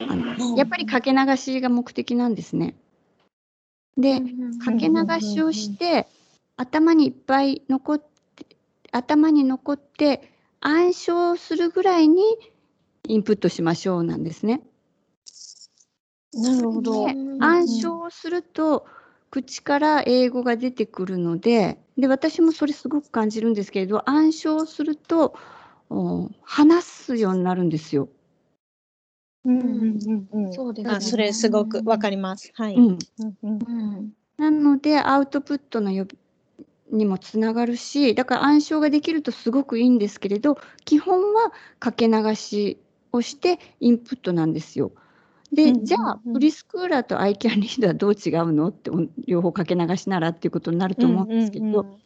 [0.00, 2.74] あのやっぱりかけ流しが目的なんですね。
[3.96, 4.20] で、
[4.64, 6.08] かけ流しをして、
[6.56, 8.46] 頭にいっぱい残って、
[8.90, 12.22] 頭に残って、暗唱するぐらいに
[13.08, 14.62] インプットしましょうなんですね。
[16.32, 17.06] なるほど。
[17.06, 18.86] で暗唱をすると、
[19.32, 25.34] 口から英語が出てくるので、で、私もそれすごく感じるんですけれど、暗唱をすると、
[25.88, 28.08] お話すようになるんですよ。
[29.44, 30.52] うんうんうんうん。
[30.52, 32.52] そうですあ、それすごくわかります。
[32.54, 32.74] はい。
[32.74, 32.98] うん。
[33.18, 33.58] うんうん
[33.96, 34.12] うん。
[34.36, 36.06] なのでアウトプットのよ
[36.90, 42.78] にもつながるしだから暗唱ができるとすごくいいんですけれど基本はかけ流し
[43.12, 44.92] をしてインプットなんですよ。
[45.52, 51.98] で、うんうんうんじゃあプリスクーラーと I can read はどう違うのってお両方かけ流しならっていうことになると思うんですけど。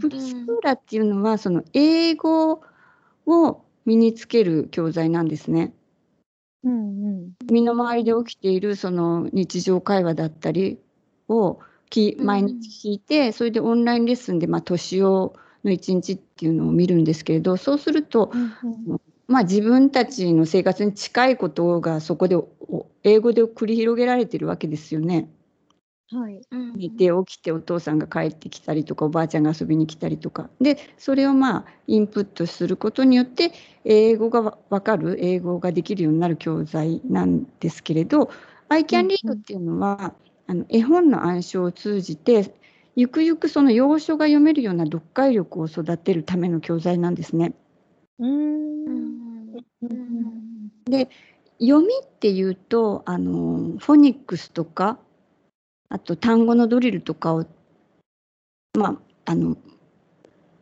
[0.00, 2.62] プリスクーラーっていうのはその英語
[3.26, 5.72] を身につける教材なんですね。
[6.64, 7.32] うんうん。
[7.48, 10.80] 身の回りで起きているその日常会話だったり
[11.28, 18.32] をきうん毎日聞いて、それでオンラインレッスンでまあ年をの一日っていうのを見るんですけれどそうすると、
[19.28, 22.48] まあ、自分たちの生活に近いことがそこでお
[23.02, 25.28] 英語で繰り広げられてるわけですよね。
[26.10, 26.40] はい。
[26.50, 33.52] 寝て起きてお父さんが帰ってきたりとかおばあちゃんが遊びに来たりとかでそれをまあインプットすることによって
[33.84, 38.30] 英語がわ分かる英語ができるようになる教材なんですけれど
[38.70, 40.14] 「I can read」っていうのは、
[40.46, 42.54] あの絵本の暗唱を通じて
[42.96, 47.54] ゆくゆくその要所が読めるような読解力を育てるための教材なんですね。
[48.18, 49.56] うーん。
[49.82, 50.70] うん
[51.60, 54.98] 読みっていうとあのフォニックスとか
[55.88, 57.46] あと単語のドリルとかを
[58.78, 58.90] ま
[59.24, 59.56] ああの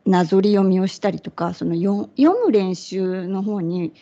[0.06, 3.92] なぞり読みをしたりとかそのよ読む練習の方に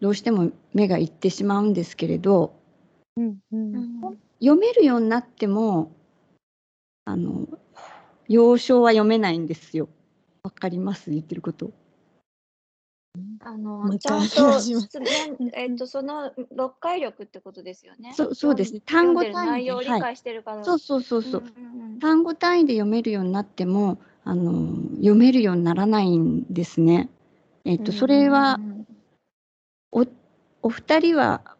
[0.00, 2.54] どうしても目がいってしまうんですけれど
[3.16, 4.00] うんうん。
[4.40, 5.90] 読めるようになっても
[7.06, 7.48] あの
[8.28, 9.88] 要所は読めないんですよ。
[10.42, 11.10] わかります？
[11.10, 11.70] 言ってること。
[13.44, 14.52] あのちゃん回と
[15.54, 18.12] えっとその読解力ってことですよね。
[18.14, 20.64] そうそうですね単語単位で解してるかどうか。
[20.64, 21.40] そうそうそうそう。
[21.42, 27.08] んんん単語単位で読めるようになってもあの読めるようにならないんですね。
[27.64, 28.86] えっとそれはうんうんうん
[29.92, 30.06] お
[30.62, 31.56] お二人は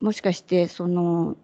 [0.00, 1.36] もしかしてその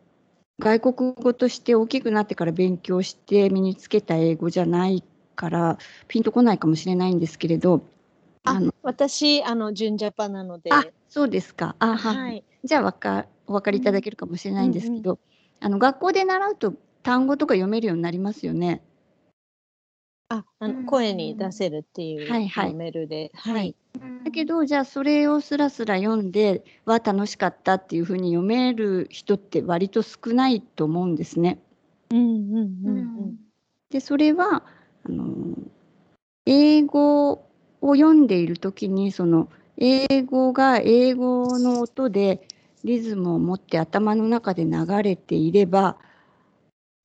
[0.61, 5.03] 外国語として大きくなってから勉強して身につけた英語じゃない
[5.35, 7.83] からピンとこないかもしれないんですけれど
[8.47, 10.71] あの私、あの、純ジャパなので。
[10.73, 12.45] あそうですかあは、はい。
[12.63, 15.19] じゃあわかお分かりいただけるかもしれないんですけど、
[15.61, 18.83] あの学校で習うと単語とか読めるようになりますよね。
[20.29, 23.31] あ、あうんの、声に出せるっていう、はいはいメールで。
[23.35, 23.77] はいはい。
[24.25, 31.63] だけどじゃあそれをスラスラ読んでは楽しかったっていうふうに読める人って割と少ないと思うんですね。
[32.11, 33.37] うんうんううんうん。
[33.91, 34.65] でそれは
[35.05, 35.57] あの
[36.47, 37.47] 英語
[37.85, 42.49] を読んでいる時にその英語が英語の音で
[42.83, 45.99] リズムを持って頭の中で流れていれば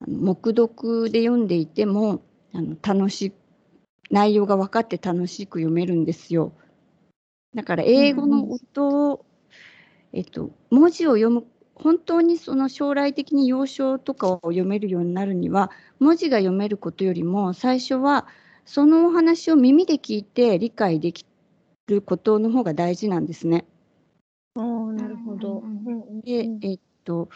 [0.08, 2.22] 黙読で読んでいても
[2.54, 3.34] あの楽し
[4.10, 6.54] 内容が分かって楽しく読めるんですよ。
[7.54, 9.26] だから英語の音を、
[10.14, 18.28] えっと、文字を読む本当にその将来的に要所とかを読めるようになるには文字が読めることよりも最初は
[18.70, 21.26] そのお話を耳で聞いて理解でき
[21.88, 23.66] ることの方が大事なんですね。
[24.54, 25.64] ああ、なるほど。
[26.24, 27.30] でうん、えっと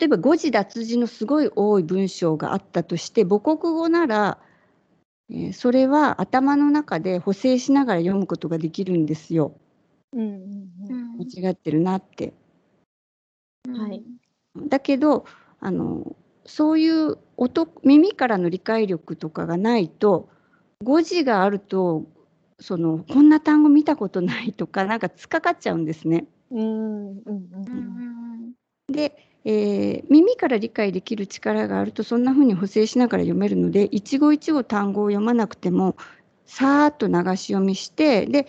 [0.00, 4.38] 例えば誤字脱字のすごい多い文章があったとして母国語なら、
[5.28, 9.58] えーそれは頭の中で補正しながら読むことができるんですよ。
[10.14, 11.18] うんうんうん。
[11.18, 12.32] 間違ってるなって。
[13.68, 14.02] はい
[14.56, 15.26] だけど
[15.60, 16.16] あの
[16.48, 20.30] そういう音耳からの理解力とかがないと
[20.82, 22.06] 語字があると
[22.58, 26.26] そのこんな単語見たことないとかなんか突っかかっちゃうんですね。
[26.50, 27.70] うんうんうんうんう
[28.46, 28.52] ん
[28.90, 35.96] で、えー耳から理解できる力があるとそんな風に補正しながら読めるので一語一語単語を読まなくても
[36.46, 38.46] さーっと流し読みしてで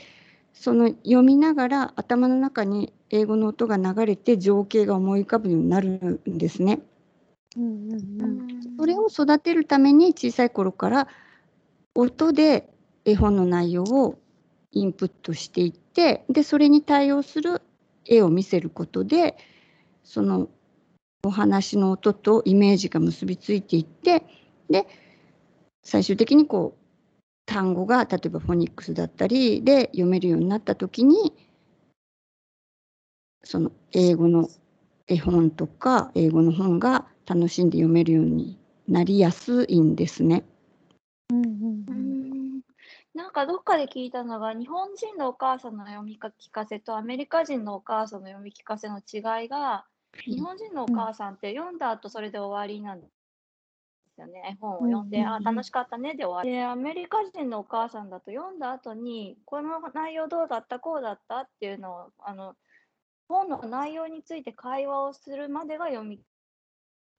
[0.54, 6.80] その読みながら頭の中に英語の音が流れて情景が思い浮かぶようになるんですね。
[7.58, 8.78] うんうんううんん。
[8.78, 11.08] それを育てるために小さい頃から
[11.96, 12.70] 音で
[13.06, 14.20] 絵本の内容を
[14.72, 17.62] インプットしていってでそれに対応する
[18.06, 19.38] 絵を見せることで
[20.04, 20.50] その
[21.24, 24.24] お話の音とイメージが結びついていって
[24.70, 24.88] で
[25.84, 26.80] 最終的にこう
[27.46, 31.34] 単語が例えばフォニックスだったりで読めるようになった時に
[33.44, 34.50] その英語の
[35.08, 40.44] 絵本とか英語の本が楽しんで読めるようになりやすいんですね。
[41.32, 42.62] うんうん
[43.14, 49.86] なんかどっかで聞いたのが日本人のお母さんの読み聞かせとアメリカ人のお母さんの読み聞かせの違いが
[50.26, 53.08] 日本人のお母さんって読んだ後それで終わりなんで
[54.16, 54.42] すよね。
[54.54, 56.52] 絵本を読んで、うんあ楽しかったねで終わり。
[56.52, 62.56] でアメリカ人のお母さんだと読んだ後にこの内容どうだったこうだったっていうのをあの
[63.28, 66.20] 本の内容について会話をするまでが読み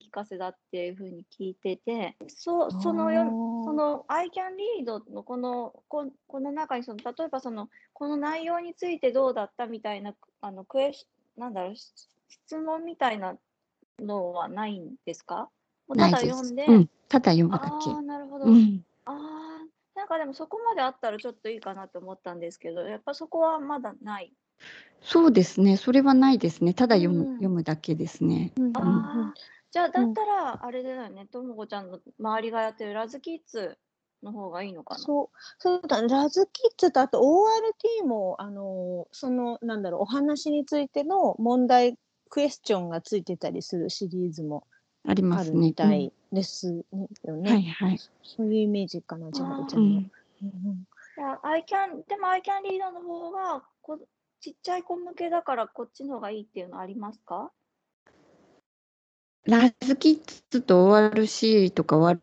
[0.01, 3.31] 聞かせだっていうふうに聞いててそうその読み
[3.65, 11.93] その I can read のこのここの中にその例えばそのこの内容についてどうだったみたいなあのクエスなんだろうし
[12.29, 13.37] 質問みたいな
[14.01, 15.49] のはないんですか？
[15.89, 17.91] ただ読んで、うん、ただ読むだあけ。
[17.91, 24.33] あなるほど、うん、ああなんかでもそこまであったらちょっといいかなと思ったんですけどやっぱそこはまだない。
[25.03, 25.77] そうですね。
[25.77, 26.75] それはないですね。
[26.75, 27.29] ただ読む、うん。
[27.37, 28.53] 読むだけですね。
[28.57, 28.73] うん
[29.73, 33.79] じゃあだったらあれだよねともこちゃんの周りがやってるラズキッズ
[34.23, 35.01] の方がいいのかな？
[35.01, 35.29] そう、
[35.59, 41.97] そうだ、ラズキッズとあと ORT も、あの、その、なんだろう、お話についての問題、
[42.29, 44.67] クエスチョンがついてたりするシリーズも
[45.07, 45.55] ありまあすね。
[45.55, 47.51] るみたいですようんね。
[47.51, 47.99] はいはい。
[48.23, 49.83] そういうイメージかな、じゃあ、ちゃの。
[49.83, 50.11] うんん、
[50.43, 50.85] うん
[51.17, 53.99] いや I can でも I can read の方がこ
[54.41, 57.53] ちっちゃい子向けだからこっちの方がいいっていうのありますか？
[59.47, 62.21] ラズキッズと ORC とか ORT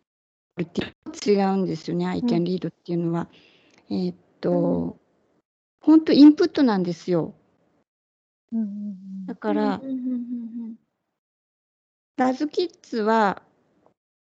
[1.25, 2.07] 違うんですよね。
[2.07, 3.27] I can read っていうのは。
[3.89, 4.97] えーっと、
[5.81, 7.35] 本当インプットなんですよ。
[8.51, 10.15] うんうんだから、うんうんう
[10.73, 10.75] ん
[12.17, 13.43] ラズキッズは、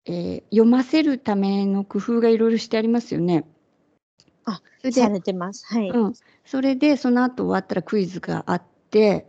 [0.05, 3.45] えー読ませるための工夫がいろいろしてありますよね。
[4.45, 5.65] あさで、れてます。
[5.67, 5.89] はい。
[5.91, 6.13] うん、
[6.45, 9.27] それでその後終わったらクイズがあって、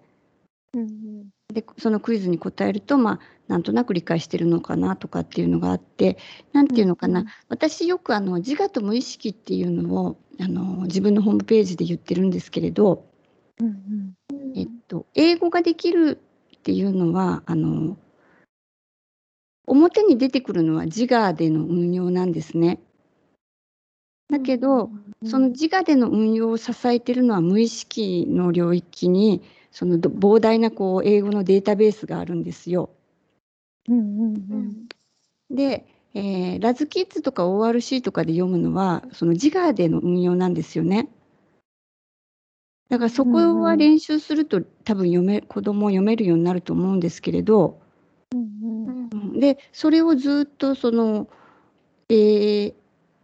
[0.73, 6.17] うんうんでそのクイズに答えると、まあ、なんとなく理解してるのかなとかっていうのがあって
[6.51, 7.27] なんていうのかな、うん。
[7.47, 13.05] 私よくあの自我と無意識っていうのをあの自分のホームページで言ってるんですけれど、
[13.61, 14.13] うん
[14.53, 16.21] えっと、英語ができる
[16.57, 17.97] っていうのはあの
[19.65, 22.81] 表に出てくるのは自我での運用なんですね。
[24.29, 24.89] だけど、
[25.23, 29.41] その自我での運用を支えてるのは無意識の領域に
[29.75, 32.91] そのど膨大なこう英語のデータベースがあるんですよ。
[33.89, 34.87] うんうん
[35.49, 41.09] で、えーラズキッズとか ORC とかで読むのはその自我での運用なんですよね。
[42.87, 47.81] だからそこは練習すると多分読め子供読めるようになると思うんですけれど、
[48.33, 49.09] うんうん。
[49.11, 49.39] うん。
[49.41, 51.27] でそれをずっとその
[52.07, 52.73] A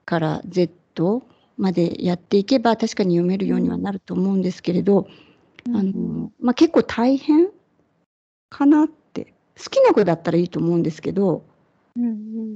[0.03, 1.23] から Z
[1.57, 5.07] までやっていけば確かに読めるようにはなると思うんですけれど、
[5.67, 7.49] あのまあ、結構大変
[8.49, 9.01] かなって。
[9.61, 11.45] 好きな子だったらいいと思うんですけど
[11.95, 12.07] うんう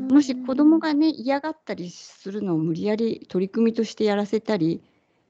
[0.04, 0.08] ん。
[0.08, 4.82] もし子供がね嫌がったりするのを無理やり取り組みとしてやらせたり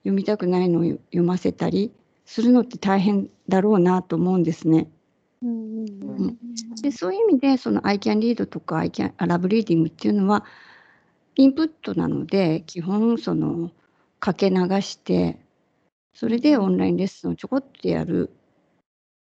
[0.03, 1.91] 読みたくないのを読ませたり
[2.25, 4.87] するのって大変だろうなと思うんですね。
[5.41, 6.37] うん
[6.81, 10.45] でそういう意味でその I can read とか I can あラブリーディングっていうのは
[11.35, 13.71] インプットなので基本その
[14.19, 15.39] かけ流して
[16.15, 18.31] それでオンラインレッスンをちょこっとやる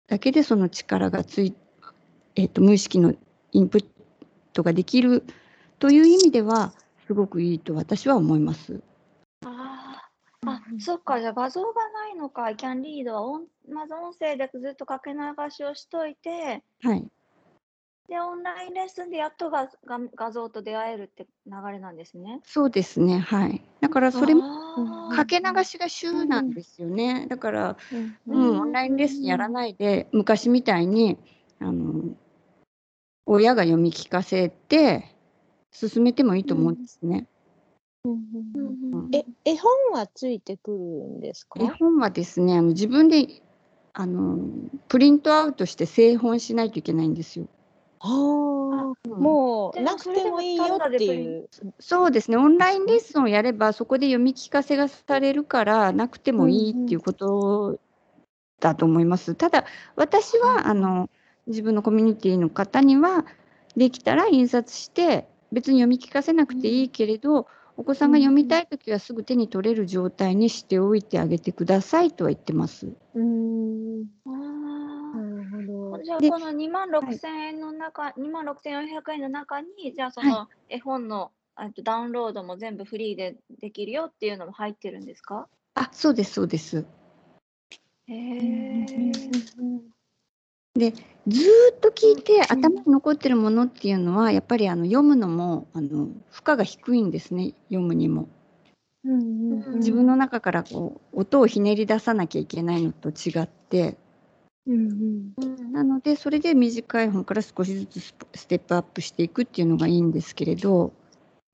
[0.06, 1.54] だけでその力がつい、
[2.36, 3.12] えっと無意識の
[3.52, 3.84] インプッ
[4.52, 5.24] トができる
[5.80, 6.72] という意味では
[7.06, 8.80] すごくいいと私は思います。
[9.44, 10.06] あー。
[10.48, 15.18] あ、そっか、じゃあ画像がないのか、I can read は音まず音声でずっとかけ流
[15.50, 17.04] しをしといて、はい、
[18.08, 22.40] で、オンラインレッスンでやっとがが画像と出会えるって流れなんですね。
[22.44, 23.18] そうですね。
[23.18, 23.62] はい。
[23.80, 27.26] だからそれもかけ流しが週なんですよね。
[27.28, 31.18] だからうんうん、オンラインレッスンやらないで、昔みたいに、
[31.58, 32.14] あの、
[33.26, 35.12] 親が読み聞かせて、
[35.72, 37.26] 進めてもいいと思うんですね。
[38.04, 38.16] うんう
[38.54, 41.60] うんんうんえ絵本はついてくるんですか？
[41.60, 43.42] 絵本はですね、あの自分で、
[43.92, 44.38] あの、
[44.88, 47.48] プリントアウトして製本しないといけないんですよ。
[48.00, 51.48] ああもうなくてもいいよっていう。
[51.78, 57.78] そうですね、オンラインレッスンをやれば、そこで読み聞かせがされるから、なくてもいいっていうこと
[58.60, 59.34] だと思います。
[59.34, 61.08] ただ、私は、あの、
[61.46, 63.24] 自分のコミュニティの方には、
[63.76, 67.46] できたら印刷して、別に読み聞かせなくていいけれど、
[67.78, 72.86] お子さんが読みたいときはすぐ手に取れる状態にしておいてあげてくださいとは言ってます。
[73.14, 74.06] うーん
[76.02, 85.48] じゃあこの2万6000円の中、2万6400円の中に、じゃあその絵本の、あとダウンロードも全部フリーでできるよっていうのも入ってるんですか？
[85.74, 86.84] あ、そうです、そうです。
[88.08, 89.12] へえ。
[90.74, 90.92] で
[91.26, 98.28] ずーっと聞いて頭に残ってるものっていうのはやっぱりあの読むのもあの負荷が低いんですね読むにも。
[99.76, 103.96] 自分の中からこう音をひねり出さなきゃいけないのと違って
[104.66, 105.72] うんうん。
[105.72, 110.92] なのでそれで短い本から少しずつスポステップアップしていくっていうのがいいんですけれど。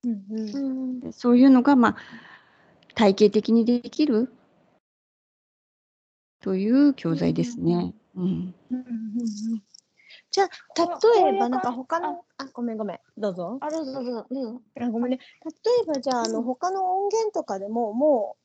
[0.05, 0.57] うんうん。
[1.05, 1.97] うんそういうのがまあ
[2.95, 4.33] 体系的にできる？
[6.41, 7.95] という教材ですね。
[8.15, 8.81] うんうんうん。
[8.81, 9.63] うん。
[10.31, 10.49] じゃあ
[11.15, 13.01] 例えばなんか他のあごめんごめん。
[13.17, 13.59] どうぞ。
[13.61, 14.27] あ、どうぞどうぞ。
[14.31, 14.63] どうぞ。
[14.81, 15.19] あごめんね。
[15.45, 15.51] 例
[15.83, 18.37] えばじゃああの他の音源とかでもも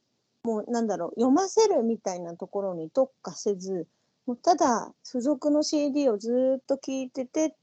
[0.44, 3.88] うもうなんだろう読ませるみたいなところに特化せず
[4.28, 7.56] もうただ付属の CD をずーっと聞いてて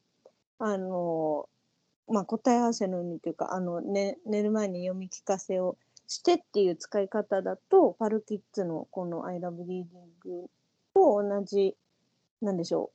[0.58, 1.46] あの
[2.08, 5.76] まあ答え合わせのようにというかあの、ね、寝る前に読み聞かせを
[6.08, 9.84] してっていう使い方だとパルキッズのこの I love reading
[10.94, 11.76] と同じ
[12.40, 12.90] なんでしょ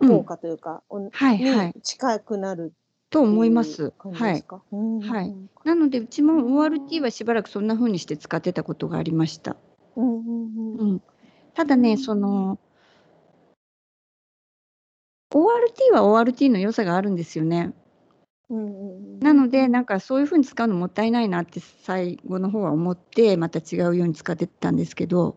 [0.00, 0.08] ううん。
[0.18, 1.72] 効果というか、おはいはい。
[1.74, 2.72] に近くなる
[3.08, 3.92] と思います。
[4.12, 4.44] はい
[5.00, 9.56] はいなのでうちも ORT はしばらくそんな風にして使ってたことがありました。
[9.96, 10.24] うんうん。
[10.24, 11.02] うんうん、
[11.54, 12.58] ただね、その
[15.36, 17.74] ORT は ORT の良さがあるんですよね。
[18.48, 25.36] うんうんなので、なんかそういう風に使うのもったいないなって最後の方は思って、また違うように使ってたんですけど、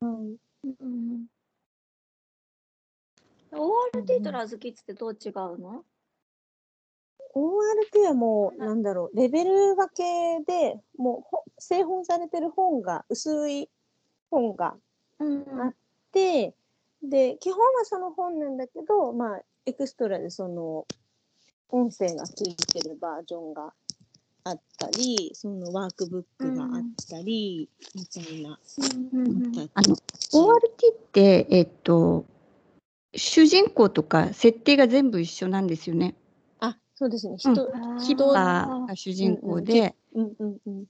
[0.00, 1.26] うんうん。
[3.52, 5.84] ORT とラズキッズってどう違うの
[7.34, 13.68] ？ORT はもう、なんだろう、レベル分けで、もうほ製本されてる本が、薄い
[14.30, 14.76] 本が
[15.18, 15.72] うんあ
[17.08, 20.86] で、で、基本はその本なんだけど、まあ、エクストラでその、
[21.70, 23.72] 音声がついてるバージョンが
[24.44, 26.70] あったり、そのワークブックがあっ
[27.08, 28.58] たり、みたいな。
[29.12, 29.96] うんうんまたあの
[30.32, 32.24] ORT って、えっと、
[33.14, 36.14] 主人公とか設定が全部一緒なんですよね。
[36.60, 37.32] あ、そうですね。
[37.32, 40.84] うん人、ヒッ人ターが主人公で、うんうんうん。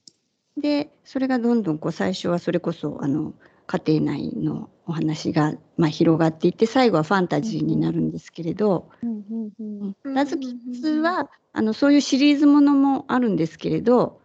[0.57, 3.33] でそれがどんどんこう最初はそれこそあの
[3.67, 14.21] 家庭内のお話が、まあ、広がっていって最後はファンタジーになるんですけれど、うんうんうんうんラズキッズはあのそういうシリーズものもあるんですけれど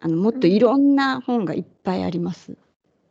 [0.00, 2.56] あのもっといろんな本がいっぱいあります。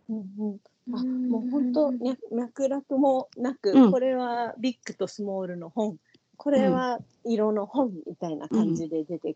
[0.10, 0.60] うんうん
[0.94, 5.98] あもう本当脈脈絡もなく、うんこれはビッグとスモールの本
[6.38, 9.36] これは色の本みたいな感じで出て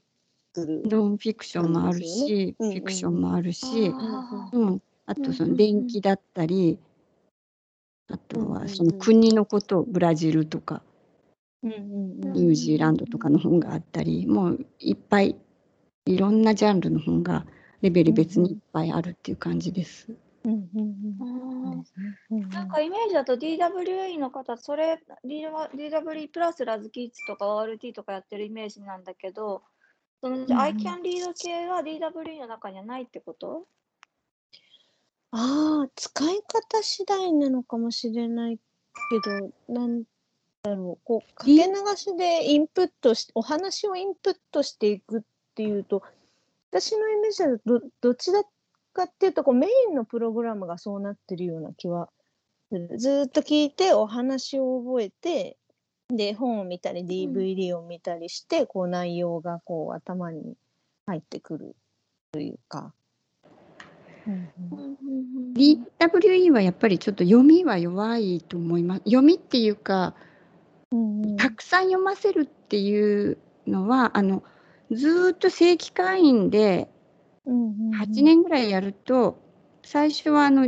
[0.54, 0.82] くる。
[0.86, 6.80] ノンフィクションもあるし、うんフィクションもあるし、あうん、あとその電気だったり、
[8.10, 8.62] あとうんうんうん。
[8.62, 10.82] はその国のことブラジルとか
[11.64, 12.34] うんうんうん。
[12.34, 15.36] ニュージーランドとかの本があったりもういっぱい
[16.06, 17.46] いろんなジャンルの本が
[17.82, 20.08] レベル別にいっぱいあるっていう感じです。
[20.44, 21.18] うんうんうん。
[21.20, 21.84] ー。
[22.32, 22.38] うん。
[22.38, 29.64] うんなんかイメージだと DWE の方、それ DWE プラスラズキッズとか ORT とかやってるイメージなんだけど、
[30.22, 30.54] そのんうん。
[30.54, 33.66] I can read 系は DWE の中にはないってこと？
[35.32, 40.04] ああ、使い方次第なのかもしれないけど、なん
[40.64, 41.62] だろう、こう、かけ流
[41.96, 45.22] しでインプットし、お話をインプットしていくっ
[45.56, 46.04] ていうと、
[46.72, 48.44] 私のイメージはどどちだ
[48.94, 52.10] かっていうと、こうメインのプログラムがそうなってるような気は
[52.72, 52.98] する。
[52.98, 55.58] ずっと聞いて、お話を覚えて、
[56.10, 60.56] で、本を見たり、DVD を見たりして、こう内容がこう頭に
[61.08, 61.76] 入ってくる
[62.32, 62.94] というか。
[65.56, 69.02] DWE はやっぱりちょっと読みは弱いと思います。
[69.06, 70.16] 読みっていうか
[71.38, 74.44] たくさん読ませるっていうのはあの
[74.92, 76.90] ずーっと正規会員で
[77.48, 79.38] 8年ぐらいやると
[79.84, 80.68] 最初はあの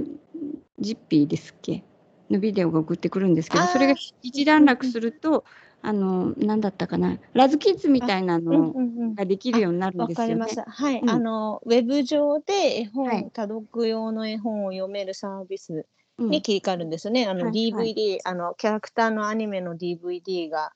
[0.80, 1.84] ジッピーですっけ？
[2.30, 5.46] のビデオが送ってくるんですけどそれが一段落すると
[5.82, 7.18] あの何だったかな。
[7.34, 8.74] ラズキッズみたいなの
[9.16, 10.34] ができるようになるんわですよね。
[10.34, 10.56] かりまし。
[10.56, 10.64] た。
[10.64, 11.10] はい、うん。
[11.10, 15.86] あのウェブ上で絵本、はい多読用の絵本を読めるサービス
[16.18, 16.30] うん。
[16.30, 17.28] に切り替わるんですよね。
[17.28, 20.74] あのはい DVD、あのキャラクターのアニメの DVD が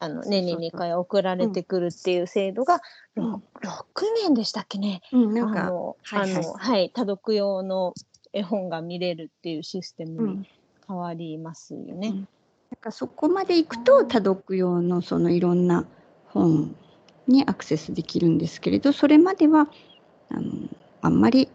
[0.00, 2.80] あの年に2回送られてくるっていう制度が、
[3.16, 3.24] うん。
[3.32, 5.02] ろ6年でしたっけね。
[5.12, 6.44] うん、なんか、あの、はいはい。
[6.44, 7.94] はい、多読用の
[8.32, 10.46] 絵本が見れるっていうシステムにうん、
[10.86, 12.26] 変わりますよね。
[12.70, 15.86] うんなんかそこまで行くと多読用のそのいろんな
[16.26, 16.74] 本
[17.26, 19.68] にアクセスできるんですけれどそれまでは
[20.30, 20.52] あの
[21.00, 21.48] あんまり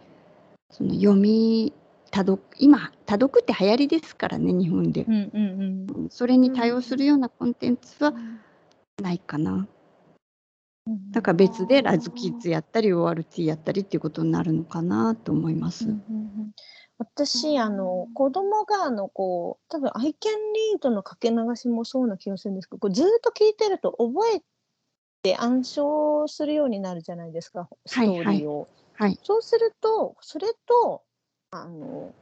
[0.72, 1.74] その読み
[2.12, 8.14] 多読今多読って流行りですからね日本でうんうんうんそれに対応するようなコンテンツは
[9.02, 9.68] ないかな
[10.88, 11.12] うん。
[11.12, 15.86] だから別でラズキッズやったり ORT やったりっていうことになるのかなと思います。
[15.86, 16.52] うんうんうん
[17.04, 20.30] 私あの子供があのこう多分「I can
[20.80, 24.42] read」のかけ流しもそうな気がするんですけどこうずーっと聞いてると覚え
[25.22, 28.68] て暗唱するようになるじゃないですかストーリーを。
[28.96, 31.02] はいそうするとそれと
[31.52, 32.14] あの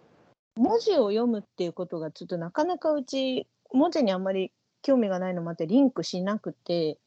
[0.56, 4.52] 文字を読むっていうことがちょっとなかなかうち文字にあんまり
[4.82, 6.98] 興味がないのもあってリンクしなくて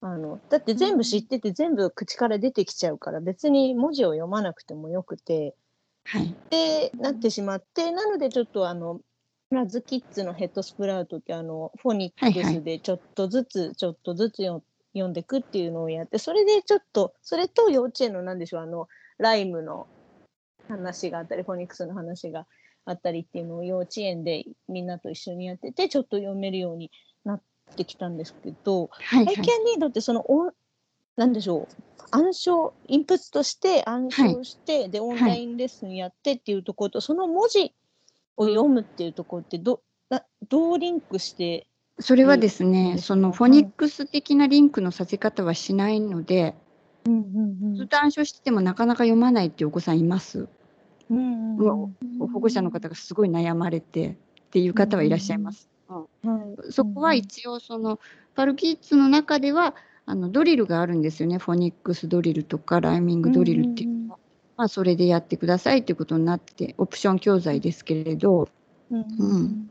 [0.00, 5.54] あのだって全部知ってて全部口から出てきちゃうから別に文字を読まなくてもよくて。
[6.04, 9.00] はい、ってなってしまってなのでちょっとあの
[9.50, 14.62] ラズキッズのヘッドスプラウトってあのフォニックスでちょっとずつちょっとずつよ
[14.94, 18.88] 読んでいくっていうのをやってそれでちょっとそれと幼稚園のなんでしょうあの
[19.18, 19.86] ライムの
[20.68, 22.46] 話があったりフォニックスの話が
[22.84, 26.90] あったりっていうのを幼稚園でみんなと一緒にやっててちょっと読めるように
[27.24, 27.42] なっ
[27.76, 29.36] てきたんですけどはい、はい。
[29.36, 29.42] can
[29.78, 30.24] read ってその
[31.16, 31.74] なんでしょう。
[32.10, 37.72] 暗唱インプットして暗唱して、でオンラインレッスンやってっていうところと、その文字
[38.36, 41.66] を読むっていうところってどなどうリンクして
[41.98, 46.54] それはですね、うんそのフォニックス的なリンクのさせ方はしないので、
[47.06, 47.18] うんう
[47.70, 50.48] んずっと暗唱しててもなかなか読まないっていうお子さんいます。
[51.10, 54.14] うんうん保護者の方がすごい悩まれてっ
[54.50, 55.68] ていう方はいらっしゃいます。
[55.88, 56.06] は
[56.68, 57.98] いそこは一応その
[58.34, 59.74] パルキッズの中では
[60.06, 61.38] あのドリルがあるんですよね。
[61.38, 64.18] フォニックスドリルとかライミングドリルっていうのは。
[64.56, 68.48] まあそれでやってくださいっていうことになってオプション教材ですけれど、
[68.90, 69.70] うんうんうん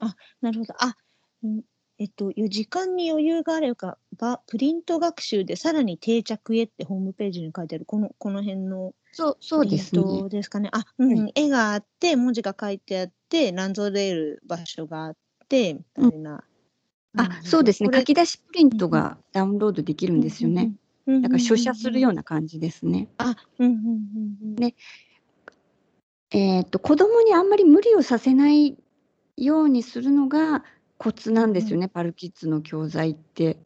[0.00, 0.96] あなるほどあ、
[1.42, 1.62] うん
[1.98, 10.28] えっと時間に余裕があればばプリント学習でさらに定着へってホームページに書いてあるこのこの辺のそうそうですね。
[10.28, 10.68] ですかね。
[10.72, 15.16] あ、うんうんは絵があって文字が書いてあってなぞれる場所があっ
[15.48, 16.44] てみたいな。
[17.16, 17.90] あそうですね。
[17.92, 20.72] 書き出しプリントがダウンロードできるんですよね。。
[21.06, 23.08] だから書写するような感じですね。
[23.16, 24.54] あ、うんうんうんうん。
[24.56, 24.74] ね
[26.30, 28.76] えっと子供にあんまり無理をさせない
[29.36, 30.64] ようにするのが
[30.98, 33.58] コツなんですよね、パルキッズの教材って。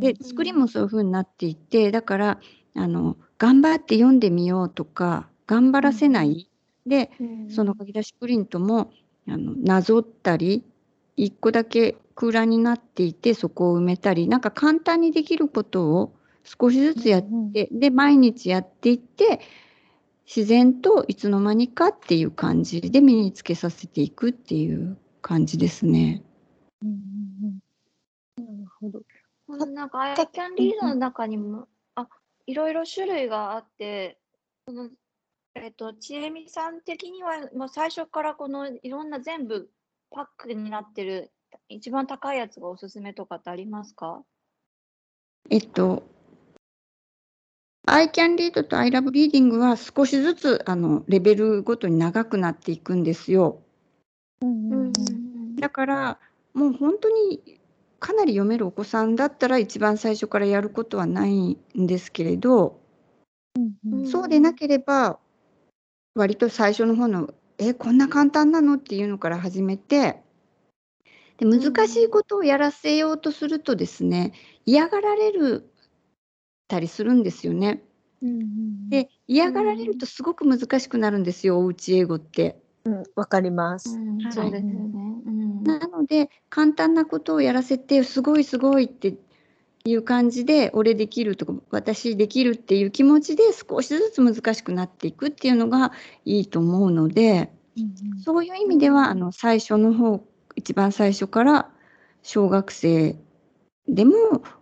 [0.00, 2.40] で作りもそういう風になっていてだから
[2.74, 6.50] あの頑張って読んでみようとか頑張らせない、
[6.86, 7.10] で
[7.48, 8.92] その書き出しプリントも
[9.28, 10.64] あのなぞったり
[11.16, 16.14] 一個だけ空欄になっていてそこを埋めたりなんか簡単にできることを
[16.44, 19.40] 少しずつやって、で毎日やっていって
[20.26, 26.22] 自然といつの間にかっていう感じで身につけさせていくっていう感じですね。
[26.82, 27.60] うんうんうん
[28.36, 29.00] なるほど。
[29.46, 32.08] このなんか、アイキャンリードの中にも、あ、
[32.46, 34.18] いろいろ種類があって、
[34.66, 34.90] その、
[35.54, 39.70] えっと、ちえみさん的には、もう最初からこのいろんな全部
[40.10, 41.32] パックになってる、
[41.68, 44.22] 一番高いやつがおすすめとかってありますか？
[45.50, 46.02] えっと
[47.86, 53.62] I can read と I love reading は少しずつあのレベルごとに長くなっていくんですよ。
[54.42, 56.18] うんうんうんだから
[56.54, 57.60] もう本当に
[57.98, 62.80] かなり読めるお子さんだったら一番最初からやることはないんですけれど、
[63.56, 65.18] うんうんそうでなければ
[66.14, 70.22] 割と最初の方の「えこんな簡単なの?」っていうのから始めて
[71.40, 74.32] で難しいことをやらせようとするとですね
[74.66, 75.70] 嫌がられる
[76.68, 77.82] たりするんですよね。
[78.90, 82.60] で嫌がられるとすごく難しくなるんですよおうち英語って。
[82.84, 83.96] うんわかります。
[83.96, 85.20] はいそうですよね。
[85.26, 89.16] うんなので簡単なことをやらせてすごいすごいって
[89.84, 95.92] いう感じで俺できるとか私できるっていう気持ちで少しずつ難しくなっていくっていうのが
[96.24, 100.24] いいと思うのでうんそういう意味ではあの最初の方
[100.60, 101.70] 一番最初から
[102.22, 103.16] 小学生
[103.88, 104.12] でも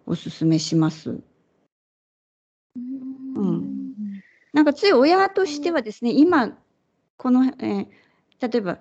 [0.06, 1.10] おすすめします。
[1.10, 3.34] うん。
[3.34, 4.22] うん。
[4.52, 6.56] なんかつい親としてはですね、今
[7.16, 7.86] この、えー
[8.40, 8.78] 例えば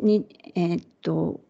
[0.00, 1.42] にえーっと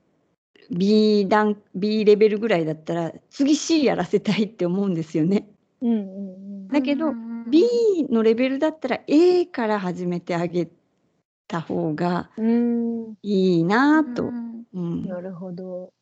[0.68, 5.48] B 段 B レベルぐらいだったら次 C やらせたいって思うんですよね。
[5.80, 6.02] うんうんう
[6.64, 6.68] ん。
[6.68, 7.48] だけど、うん。
[7.48, 7.62] B
[8.10, 10.68] のレベルだったら A から始めてあげ
[11.48, 13.14] た方がうん。
[13.22, 14.24] いいなと。
[14.24, 14.64] うん。
[14.74, 15.08] うん。
[15.08, 15.92] なるほど。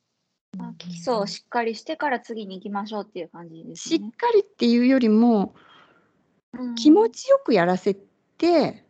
[0.58, 4.10] まあ基礎をしっかりしてから次に行きましょうっていう感じですしっね。
[4.16, 5.54] かりっていうよりも
[6.52, 6.74] うん。
[6.74, 8.84] 気持ちよくやらせて、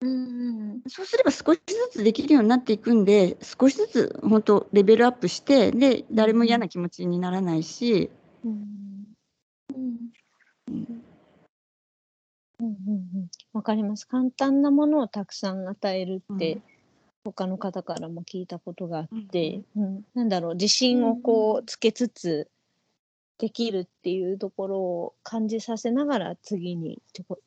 [0.00, 8.10] うんうんそうすれば少しずつできるようになっていくんで少しずつ本当レベルアップしてで誰も嫌な気持ちにならないし、
[8.44, 9.04] うん。
[9.74, 10.10] うん
[12.60, 14.06] うんうんうんわかります。
[14.06, 16.62] 簡単なものをたくさん与えるって、うん
[17.22, 22.48] 他の方からも聞いたことがあって、うんなんだろう自信をこうつけつつ
[23.36, 27.38] できるっていうところを感じさせながら次にちょこ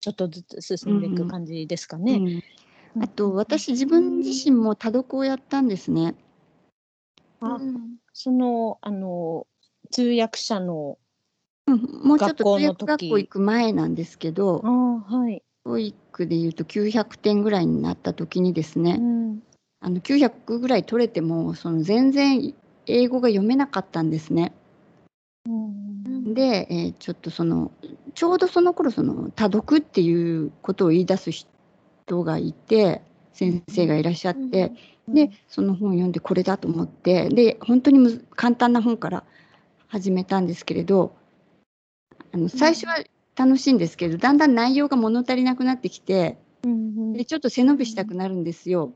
[0.00, 2.14] ちょっとずつ進んでいく感じですかね。
[2.14, 6.14] うんあと私自分自身も多読をやったんですね。
[7.40, 9.46] あうんそのあの
[9.90, 10.98] 通訳者の
[11.68, 15.42] うんもうちょっと学校の通訳学時校行く前なんですけどあはい、
[16.26, 19.42] でいうと900点ぐらいになった時にですうね、ん。
[19.80, 22.54] あの900ぐらい取れてもその全然
[22.86, 24.52] 英語が読めなかったんですね。
[25.46, 26.34] うん。
[26.34, 27.70] で、えーちょっとその
[28.14, 33.02] ちょうどその頃その多読っていうことを言い出す人がいて
[33.32, 34.72] 先生がいらっしゃって、
[35.06, 39.24] でその本を読んでこれだと思ってで本当に簡単な本から
[39.86, 41.14] 始めたんですけれど
[42.32, 43.02] あの最初は
[43.36, 48.92] 楽しいんですけどだんだん内容が物足りなくなってきてうんでちょっと背伸びしたくなるんですよ。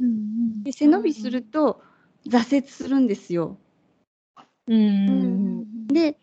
[0.00, 1.80] うんで背伸びすると
[2.28, 3.58] 挫折するんですよ。
[4.66, 4.78] うん
[5.08, 5.86] うん。
[5.86, 6.18] で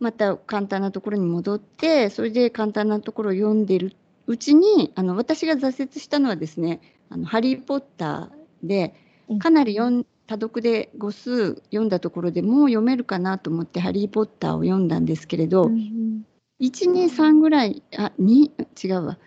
[0.00, 3.94] また簡単なところに戻ってそれで簡単なところを読んでる
[4.26, 8.30] うちにあの私が挫折したのはですね「あのハリー・ポッター」
[8.66, 8.94] で
[9.28, 9.38] うん。
[9.38, 16.24] かなり読ん多読で語数読んだところでもう読めるかなと思って「ハリー・ポッター」を読んだんですけれど、うん
[16.60, 18.50] 123ぐらいあ2
[18.82, 19.18] 違うわ。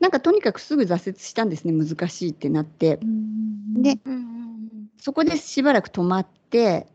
[0.00, 2.98] なんかとにかくすぐ挫折したんですね難しいってなって。
[3.02, 4.88] うんでうん。
[4.98, 6.86] そこでしばらく止まって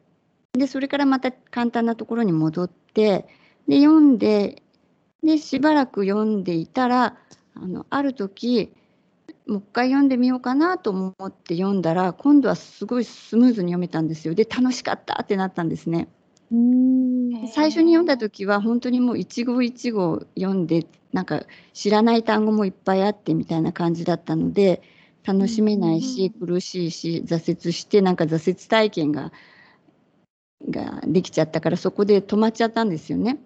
[0.53, 3.27] でそれからまた簡単なところに戻って
[3.67, 4.63] で読んで
[5.23, 7.17] でしばらく読んでいたら
[7.55, 8.73] あのある時
[9.47, 16.07] もう一回読んでみようかなと思って読んだら今度はすごいスムーズに読めたんですよで楽しかったってなったんですね。
[17.53, 21.43] 最初に読んだ時は本当にもう一語一語読んでなんか
[21.73, 24.81] 知らない単語もいっぱいあってみたいな感じだったので
[25.23, 29.31] 楽しめないし苦しいし挫折してなんか挫折体験が
[30.69, 33.39] ができちゃったからそこで止まっちゃったんですよね。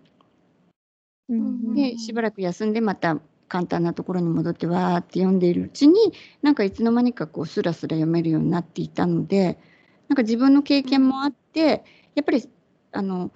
[1.30, 3.20] うんでしばらく休んでまた
[3.50, 9.60] 簡単なところに戻ってわーって読んでいるうちになんかいつの間にかこうスラスラ読めるようになっていたので
[10.08, 11.84] なんか自分の経験もあって
[12.16, 12.48] やっぱり
[12.92, 13.32] あの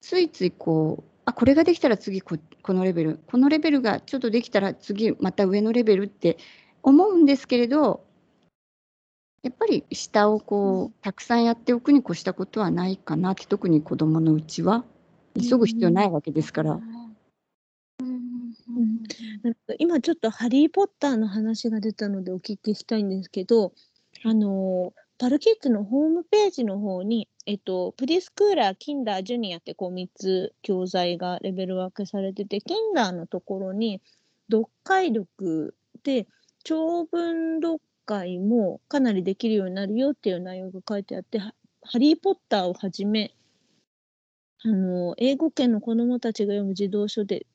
[0.00, 6.38] ついついこうあこれができたら次ここのレベルこのレベルがちょっとできたら次また上のレベルって
[6.82, 8.04] 思うんですけれど
[9.42, 14.84] やっぱり下をこうたくさんやっておくに越したことはないかなって特に子どものうちは
[15.40, 16.80] 急ぐ必要ないわけですから。
[17.98, 23.72] なるほど今ちょっと「ハリー・ポッター」の話が出たのでお聞きしたいんですけど
[24.24, 34.02] あのパルキッズのホームページの方に、えっと、プリスクーラー、キンダー、ジュニアってこう3つ教材がレベル分けされてて、キンダーのところに
[34.50, 36.26] 読解力で
[36.64, 43.34] 長文読解もかなりできるようになるよっていう内容が書いてあって、ハハリー・ポッターをはじめ、
[44.64, 47.46] あの英語圏の子どもたちが読む児童書で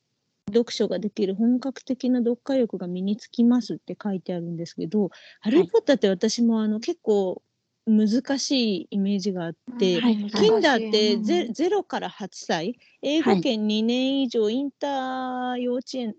[0.52, 7.42] 読書ができる本格的な読解力が身につきますって書いてあるんですけど、ハリー・ポッターって私もあの結構
[7.86, 11.24] 難しいイメージがあって、はいキンダーってうん。
[11.24, 16.14] ゼ0から8歳、英語圏2年以上、インター幼稚園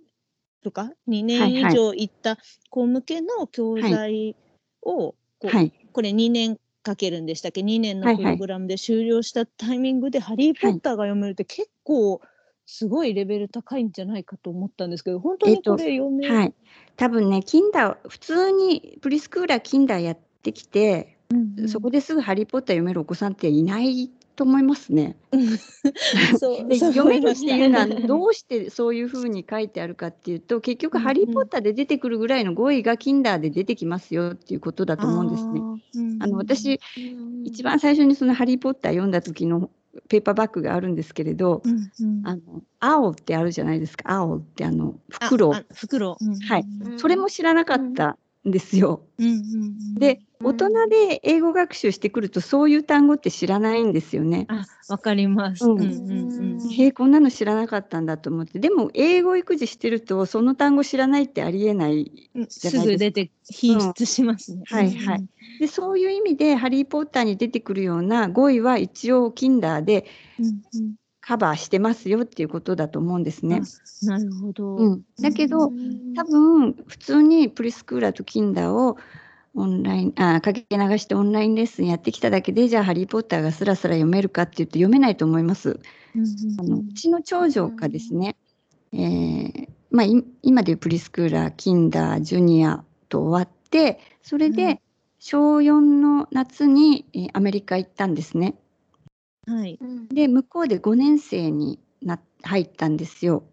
[0.63, 2.37] とか2年以上行った
[2.69, 4.35] 子向けの教材
[4.81, 5.49] を、こ
[5.93, 8.23] これ2年かけるんでしたっけ？2年のはいはい。
[8.23, 12.19] プログラムで終了したタイミングで「ハリー・ポッター」が読めるって結構
[12.65, 16.53] すごいレベル高いんじゃないかと思ったんですけど本当にこれ読める、はい、
[16.95, 21.69] 多分ね、キンダー、普通にプリスクーラー、キンダーやってきて、うんうん。
[21.69, 25.15] そこですぐハリー・ポッター読めるお子さんっていないと思いますね。
[26.39, 35.61] そうで読めるってたいうのはどうしてそういうふうに書いてあるかっていうと結局「うんうんハリー・ポッター」で出てくるぐらいの語彙がキンダーで出てきますよっていうことだと思うんですね。
[36.19, 36.79] あの私
[37.43, 39.69] 一番最初にその「ハリー・ポッター」読んだ時の
[40.09, 42.41] ペーパーバッグがあるんですけれどうんうん「あの
[42.79, 45.53] 青」ってあるじゃないですか「青」ってあのあ袋。
[45.53, 46.39] あ袋、うん。
[46.39, 46.65] はい。
[46.81, 46.99] うん。
[46.99, 48.17] それも知らなかった
[48.47, 49.01] んですよ。
[49.19, 50.47] うんうんうんでうん。
[50.47, 54.45] 大人で英語学習してくるとそういう単語って知らないんですよね。
[54.49, 55.79] あわかります、うん。
[55.79, 56.69] うんうんうん。
[56.71, 58.59] へえこんなの知らなかったんだと思って。
[58.59, 62.71] でも英語育児してるとその単語知らないってありえないうんじゃないですか。
[62.71, 64.63] すぐ出て品質しますね。
[64.65, 65.25] はいはい
[65.59, 70.05] でそういう意味で「ハリー・ポッター」に出てくるような語彙は一応 Kinder で
[70.39, 70.95] うんうん
[71.25, 73.61] カバーしてますよっていうことだと思うんですね。
[74.01, 74.75] なるほど。
[74.75, 75.71] うん、だけど、
[76.17, 78.97] 多分普通にプリスクーラーと Kinder を
[79.55, 85.79] オンラインあかけ流してオンラインレッスンやってきただけでじゃあ「ハリー・ポッター」がスラスラ読めるかっていうと読めないと思います。
[86.59, 88.35] あのうちの長女がですね、
[88.91, 94.81] えーまあ、い今でいうプリスクーラー、キンダー、ジュニアと終わって、それうんで
[95.25, 98.55] 小4の夏に、えーアメリカ行ったんですね。
[99.47, 99.79] はい。
[100.09, 103.45] で、向こうで5年生にな入ったんですよ。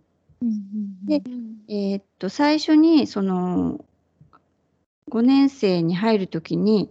[0.43, 1.23] うんうんうんで
[1.69, 3.85] えーっと、最初にその
[5.11, 6.91] 5年生に入るときに、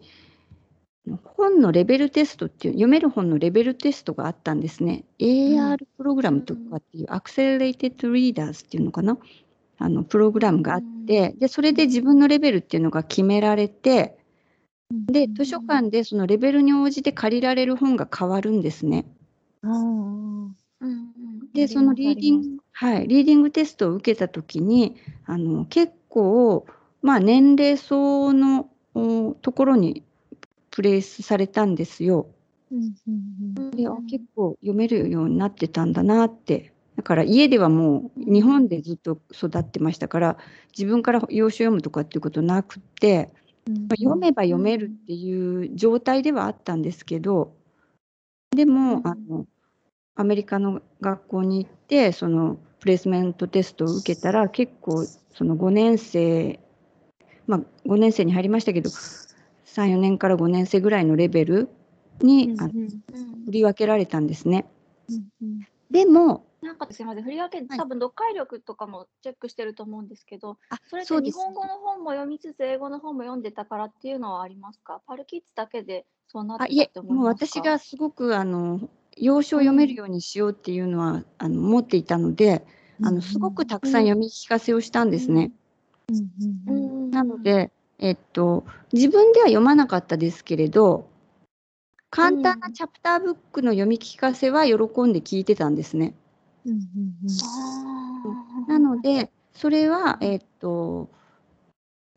[1.26, 5.04] 本のレベルテストっていう、読める本のレベルテストがあったんですね。
[5.20, 9.18] AR プログラムとかっていう、 Accelerated Readers っていうのかな？
[9.78, 14.19] あの、プログラムがあって、で、それで自分のレベルっていうのが決められて、
[14.92, 19.06] で、図書館でそのレベルに応じて借りられる本が変わるんですね。
[21.54, 26.66] で、そのリーディング、はい、リーディングテストを受けたときに、あの、結構、
[27.02, 30.04] まあ、年齢層のおところに
[30.72, 32.28] プレイスされたんですよ。
[32.72, 36.74] うんうんうんで、あ結構読めるようになってたんだなって。
[36.96, 40.38] だから家ではもう日本でずっと育ってましたから、
[40.78, 43.30] 自分から要所読むとかっていうことなくって、
[43.98, 47.54] 読めば読めるっていう状態ではあったんですけど、
[48.52, 49.08] でも、うん。
[49.08, 49.46] あの、
[50.16, 56.60] アメリカの学校に行って、そのプレイスメントテストを受けたら、結構、その5年生、
[57.48, 61.70] まあ、5年生に入りましたけど、3、4年から5年生ぐらいのレベル
[62.22, 62.90] に、あのうん
[63.46, 64.66] 振り分けられたんですね。
[65.90, 67.78] でも、なんかすみません、振り分け、はい。
[67.78, 75.02] 多分読解力とかもチェックしてると思うんですけど、あそれってそうです日本語の本も読みつつ、英語の本も読んでたからっていうのはありますか？
[75.08, 77.46] パルキッズだけでそうなっあいえてたって、思いもうますか？
[77.48, 78.82] 私がすごくあの
[79.16, 82.66] 要所を読めるようにしようっていうのは、あの思っていたので、
[83.04, 85.52] あのすごくたくさん読み聞かせをしたんですね。
[86.10, 86.16] うん
[86.70, 91.10] うんうんなので、えっと、自分では読まなかったですけれど、
[92.12, 96.14] 簡単なチャプターブックの読み聞かせは喜んで聞いてたんですね。
[96.66, 96.80] うんうん
[98.66, 98.68] うん。
[98.68, 101.10] なので、それは、えっと、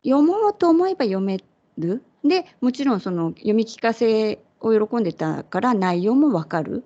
[0.03, 1.43] 読もうと思えば読め
[1.77, 2.03] る。
[2.23, 6.83] で、もちろんその読み聞かせを喜んでたから内容もわかる。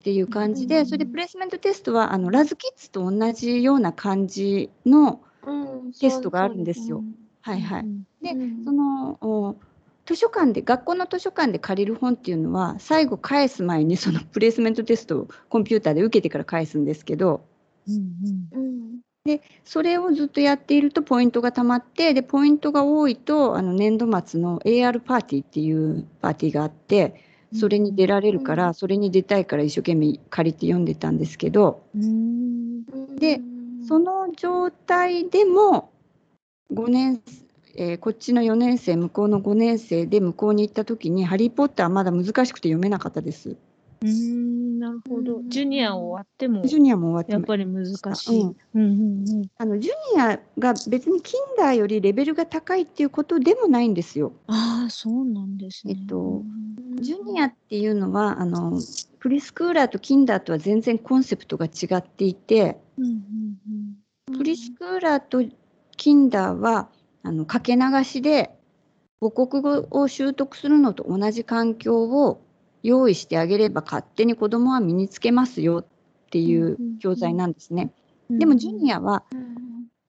[0.00, 5.92] っていう感じで、うんそれでプレイスメントテストはあのラズキッズと同じような感じの、うん。
[5.92, 7.04] テストがあるんですよ。
[7.42, 7.82] はいはい。
[7.82, 9.56] うんでうんそのお
[10.04, 17.44] 図書館で学校の図書館で借りる本っていうのは最後返す前にそのプレイスメントテストをコンピューターで受けてから返すんですけど
[17.88, 17.96] うん
[18.52, 18.82] うん。
[19.64, 27.22] それをずっとやっているとポイントがたまってでポイントが多いとあの年度末の AR パーティーっていうパーティーがあって
[27.54, 32.02] それに出られるから、うんそれに出たいから一生懸命借りて読んでたんですけどうん。
[32.02, 33.40] うんで
[33.86, 35.92] その状態でも
[36.72, 37.20] 5年、
[37.74, 43.56] えーこっちの4年生向こうの5年生で向こうに行った時に「ハリー・ポッター」まだ難しくて読めなかったです。
[44.02, 45.36] うんなるほど。
[45.36, 45.48] うん。
[45.48, 48.40] ジュニア終わってもジュニアも終わってやっもぱり難しい。
[48.40, 48.56] うん。
[48.74, 48.82] うん
[49.28, 54.32] うんあのジュニアが別にキンダーよりレベルが高いっていうことでもないんですよ。
[54.48, 55.94] ああそうなんですね。
[55.98, 56.42] えっと
[57.00, 58.78] ジュニアっていうのはあの
[59.20, 64.36] プリスクーラーとキンダーとは全然コンセプトが違っていてうんうん。
[64.36, 65.44] プリスクーラーと
[65.96, 66.88] キンダーは
[67.22, 68.50] あのかけ流しで
[69.20, 72.40] 母国語を習得するのと同じ環境を
[72.82, 75.84] 用意してあげれば勝手に子どもは身につけますよっ
[76.30, 77.92] ていう教材なんですね。
[78.30, 79.62] うんでもジュニアはうん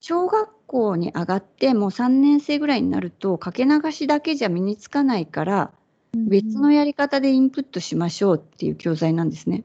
[0.06, 5.72] 小学校に上がってもう3年生ぐらいになるとかけ流しだけじゃ身につかないから
[6.14, 9.64] 別のやり方でインプットしましょうっていう教材なんですね。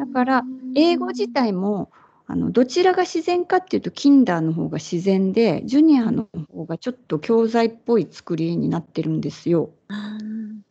[0.00, 0.42] だから
[0.74, 1.92] 英語自体も
[2.30, 9.70] あのどちらが自然かっていうとキンダーの方が自然でジュニアの方がちょっと教材っぽい作りになってるんですよ。
[9.88, 10.16] あ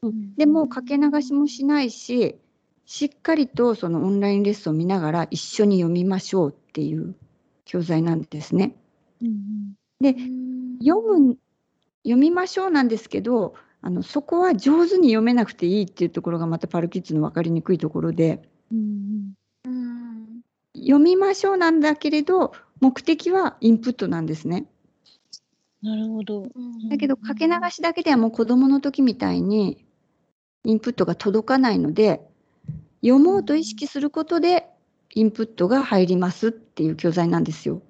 [0.01, 0.12] ー。
[0.38, 2.39] でもかけ流しもしないし
[2.86, 7.14] しっかりとそのオンラインレッスンを見ながら一緒に読みましょうっていう
[7.66, 8.78] 教材なんですね。
[9.22, 9.74] うん。
[10.82, 11.38] 読む
[12.03, 18.49] 読みましょうなんですけどあのそこは上手に読めなくていいっていうところがまたパルキッズの分かりにくいところで。
[18.72, 19.34] うん
[19.66, 19.99] うん
[20.80, 24.65] 読みましょうなんだけれど目的はインプットなんですね。
[25.82, 26.45] なるほど
[26.89, 29.86] だけどかけ流しだけではもう子どもの時みたいに
[30.65, 32.21] インプットが届かないので
[33.01, 34.67] 読もうと意識することで
[35.15, 37.82] インプットが入りますっていう教材なんですよ。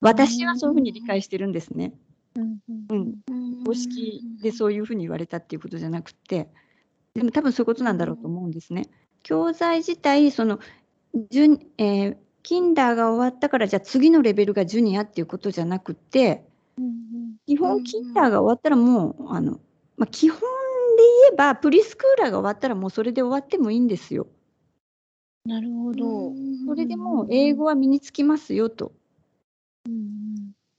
[0.00, 1.92] 私はそういうふうに理解してるんですね。
[2.36, 2.58] うん
[2.88, 6.48] うん、うん公式でそういうふうに言われたっていうことじゃなくて
[7.14, 8.88] でも多分そういうことなんだろうと思うんですね。
[9.22, 10.60] 教材自体その
[11.30, 16.44] 順、えーキンダーが終わったからじゃあ次のレベルがジュニアっていうことじゃなくて
[16.76, 16.86] 基うん
[17.48, 19.60] うん本キンダーが終わったらもうあの、
[19.96, 20.46] まあ、基本で
[21.28, 24.26] 言えばプリスクーラーが終わったらもうそれで終わってもいいんですよ。
[25.44, 26.32] なるほど。
[26.66, 28.92] それでもう英語は身につきますよと。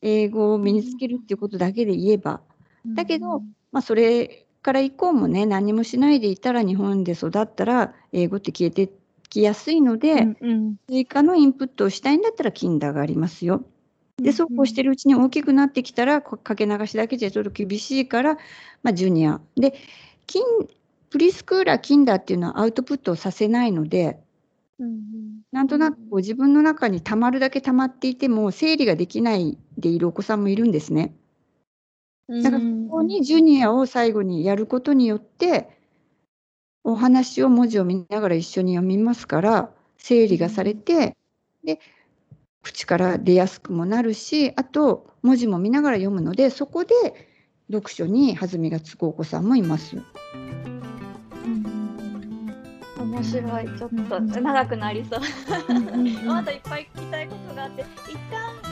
[0.01, 2.41] 英語を身につけるっていうことだけで言えば。
[2.85, 8.91] だけどまあ、それから以降もね何もしないでいたら日本で育ったら英語って消えて
[9.31, 10.75] きやすいので、うんうん。
[10.87, 13.65] 追加のインプットをしたいんだったらキンがありますよ。
[14.17, 18.35] でそうこうしてるうちに大きくなってきたらこかけ流しだけじゃちょっと厳しいから、
[18.83, 19.41] まあ、ジュニア。
[19.55, 19.73] で
[20.27, 20.43] キン
[21.09, 24.19] プリスクーラーキンダーっていうのはアウトプットをさせないので
[24.79, 31.15] うんなんとなくこう自分の中にたまるだけたまっていても整理ができないでいるお子さんもいるんですね。
[32.27, 35.80] うんだからここにジュニアを最後にやることによって
[36.83, 41.15] お話を文字を見ながら一緒に読みますから整理がされて
[41.63, 41.79] で
[42.63, 46.93] 口から出やすくもなるしあと文字も見ながら読むのでそこで
[47.71, 49.95] 読書に弾みがつくお子さんもいます。
[52.99, 53.65] 面白い。
[53.77, 55.21] ちょっとうん長くなりそう。
[56.25, 58.70] まだいっぱい聞きたいことがあって一旦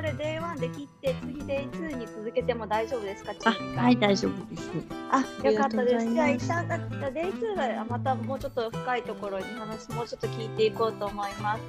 [0.00, 3.32] これ Day1 で切って次 Day2 に続けても大丈夫ですか？
[3.44, 3.50] あ
[3.82, 4.70] はい大丈夫です。
[5.10, 5.96] あよかったです。
[5.96, 11.60] ありじゃあ一旦だった Day2 はまたもうちょっと深いところに話もうちょっと聞いていこうと思います。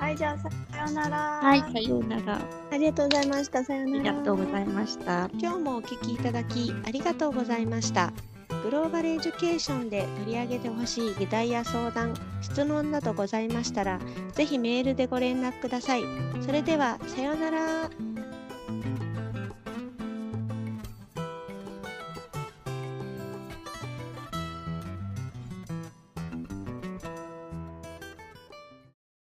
[0.00, 0.54] はいじゃあさよ
[0.88, 1.16] うなら。
[1.40, 2.40] はいさようなら。
[2.72, 5.30] ありがとうございましたさようありならがとうございました。
[5.38, 8.12] 今日もお聞きいただきありがとうございました。
[8.62, 14.00] グローバルエデュケーションで取り上げてほしい議題や相談、質問などございましたら、
[14.32, 16.02] ぜひメールでご連絡ください。
[16.40, 18.17] それでは、さようなら。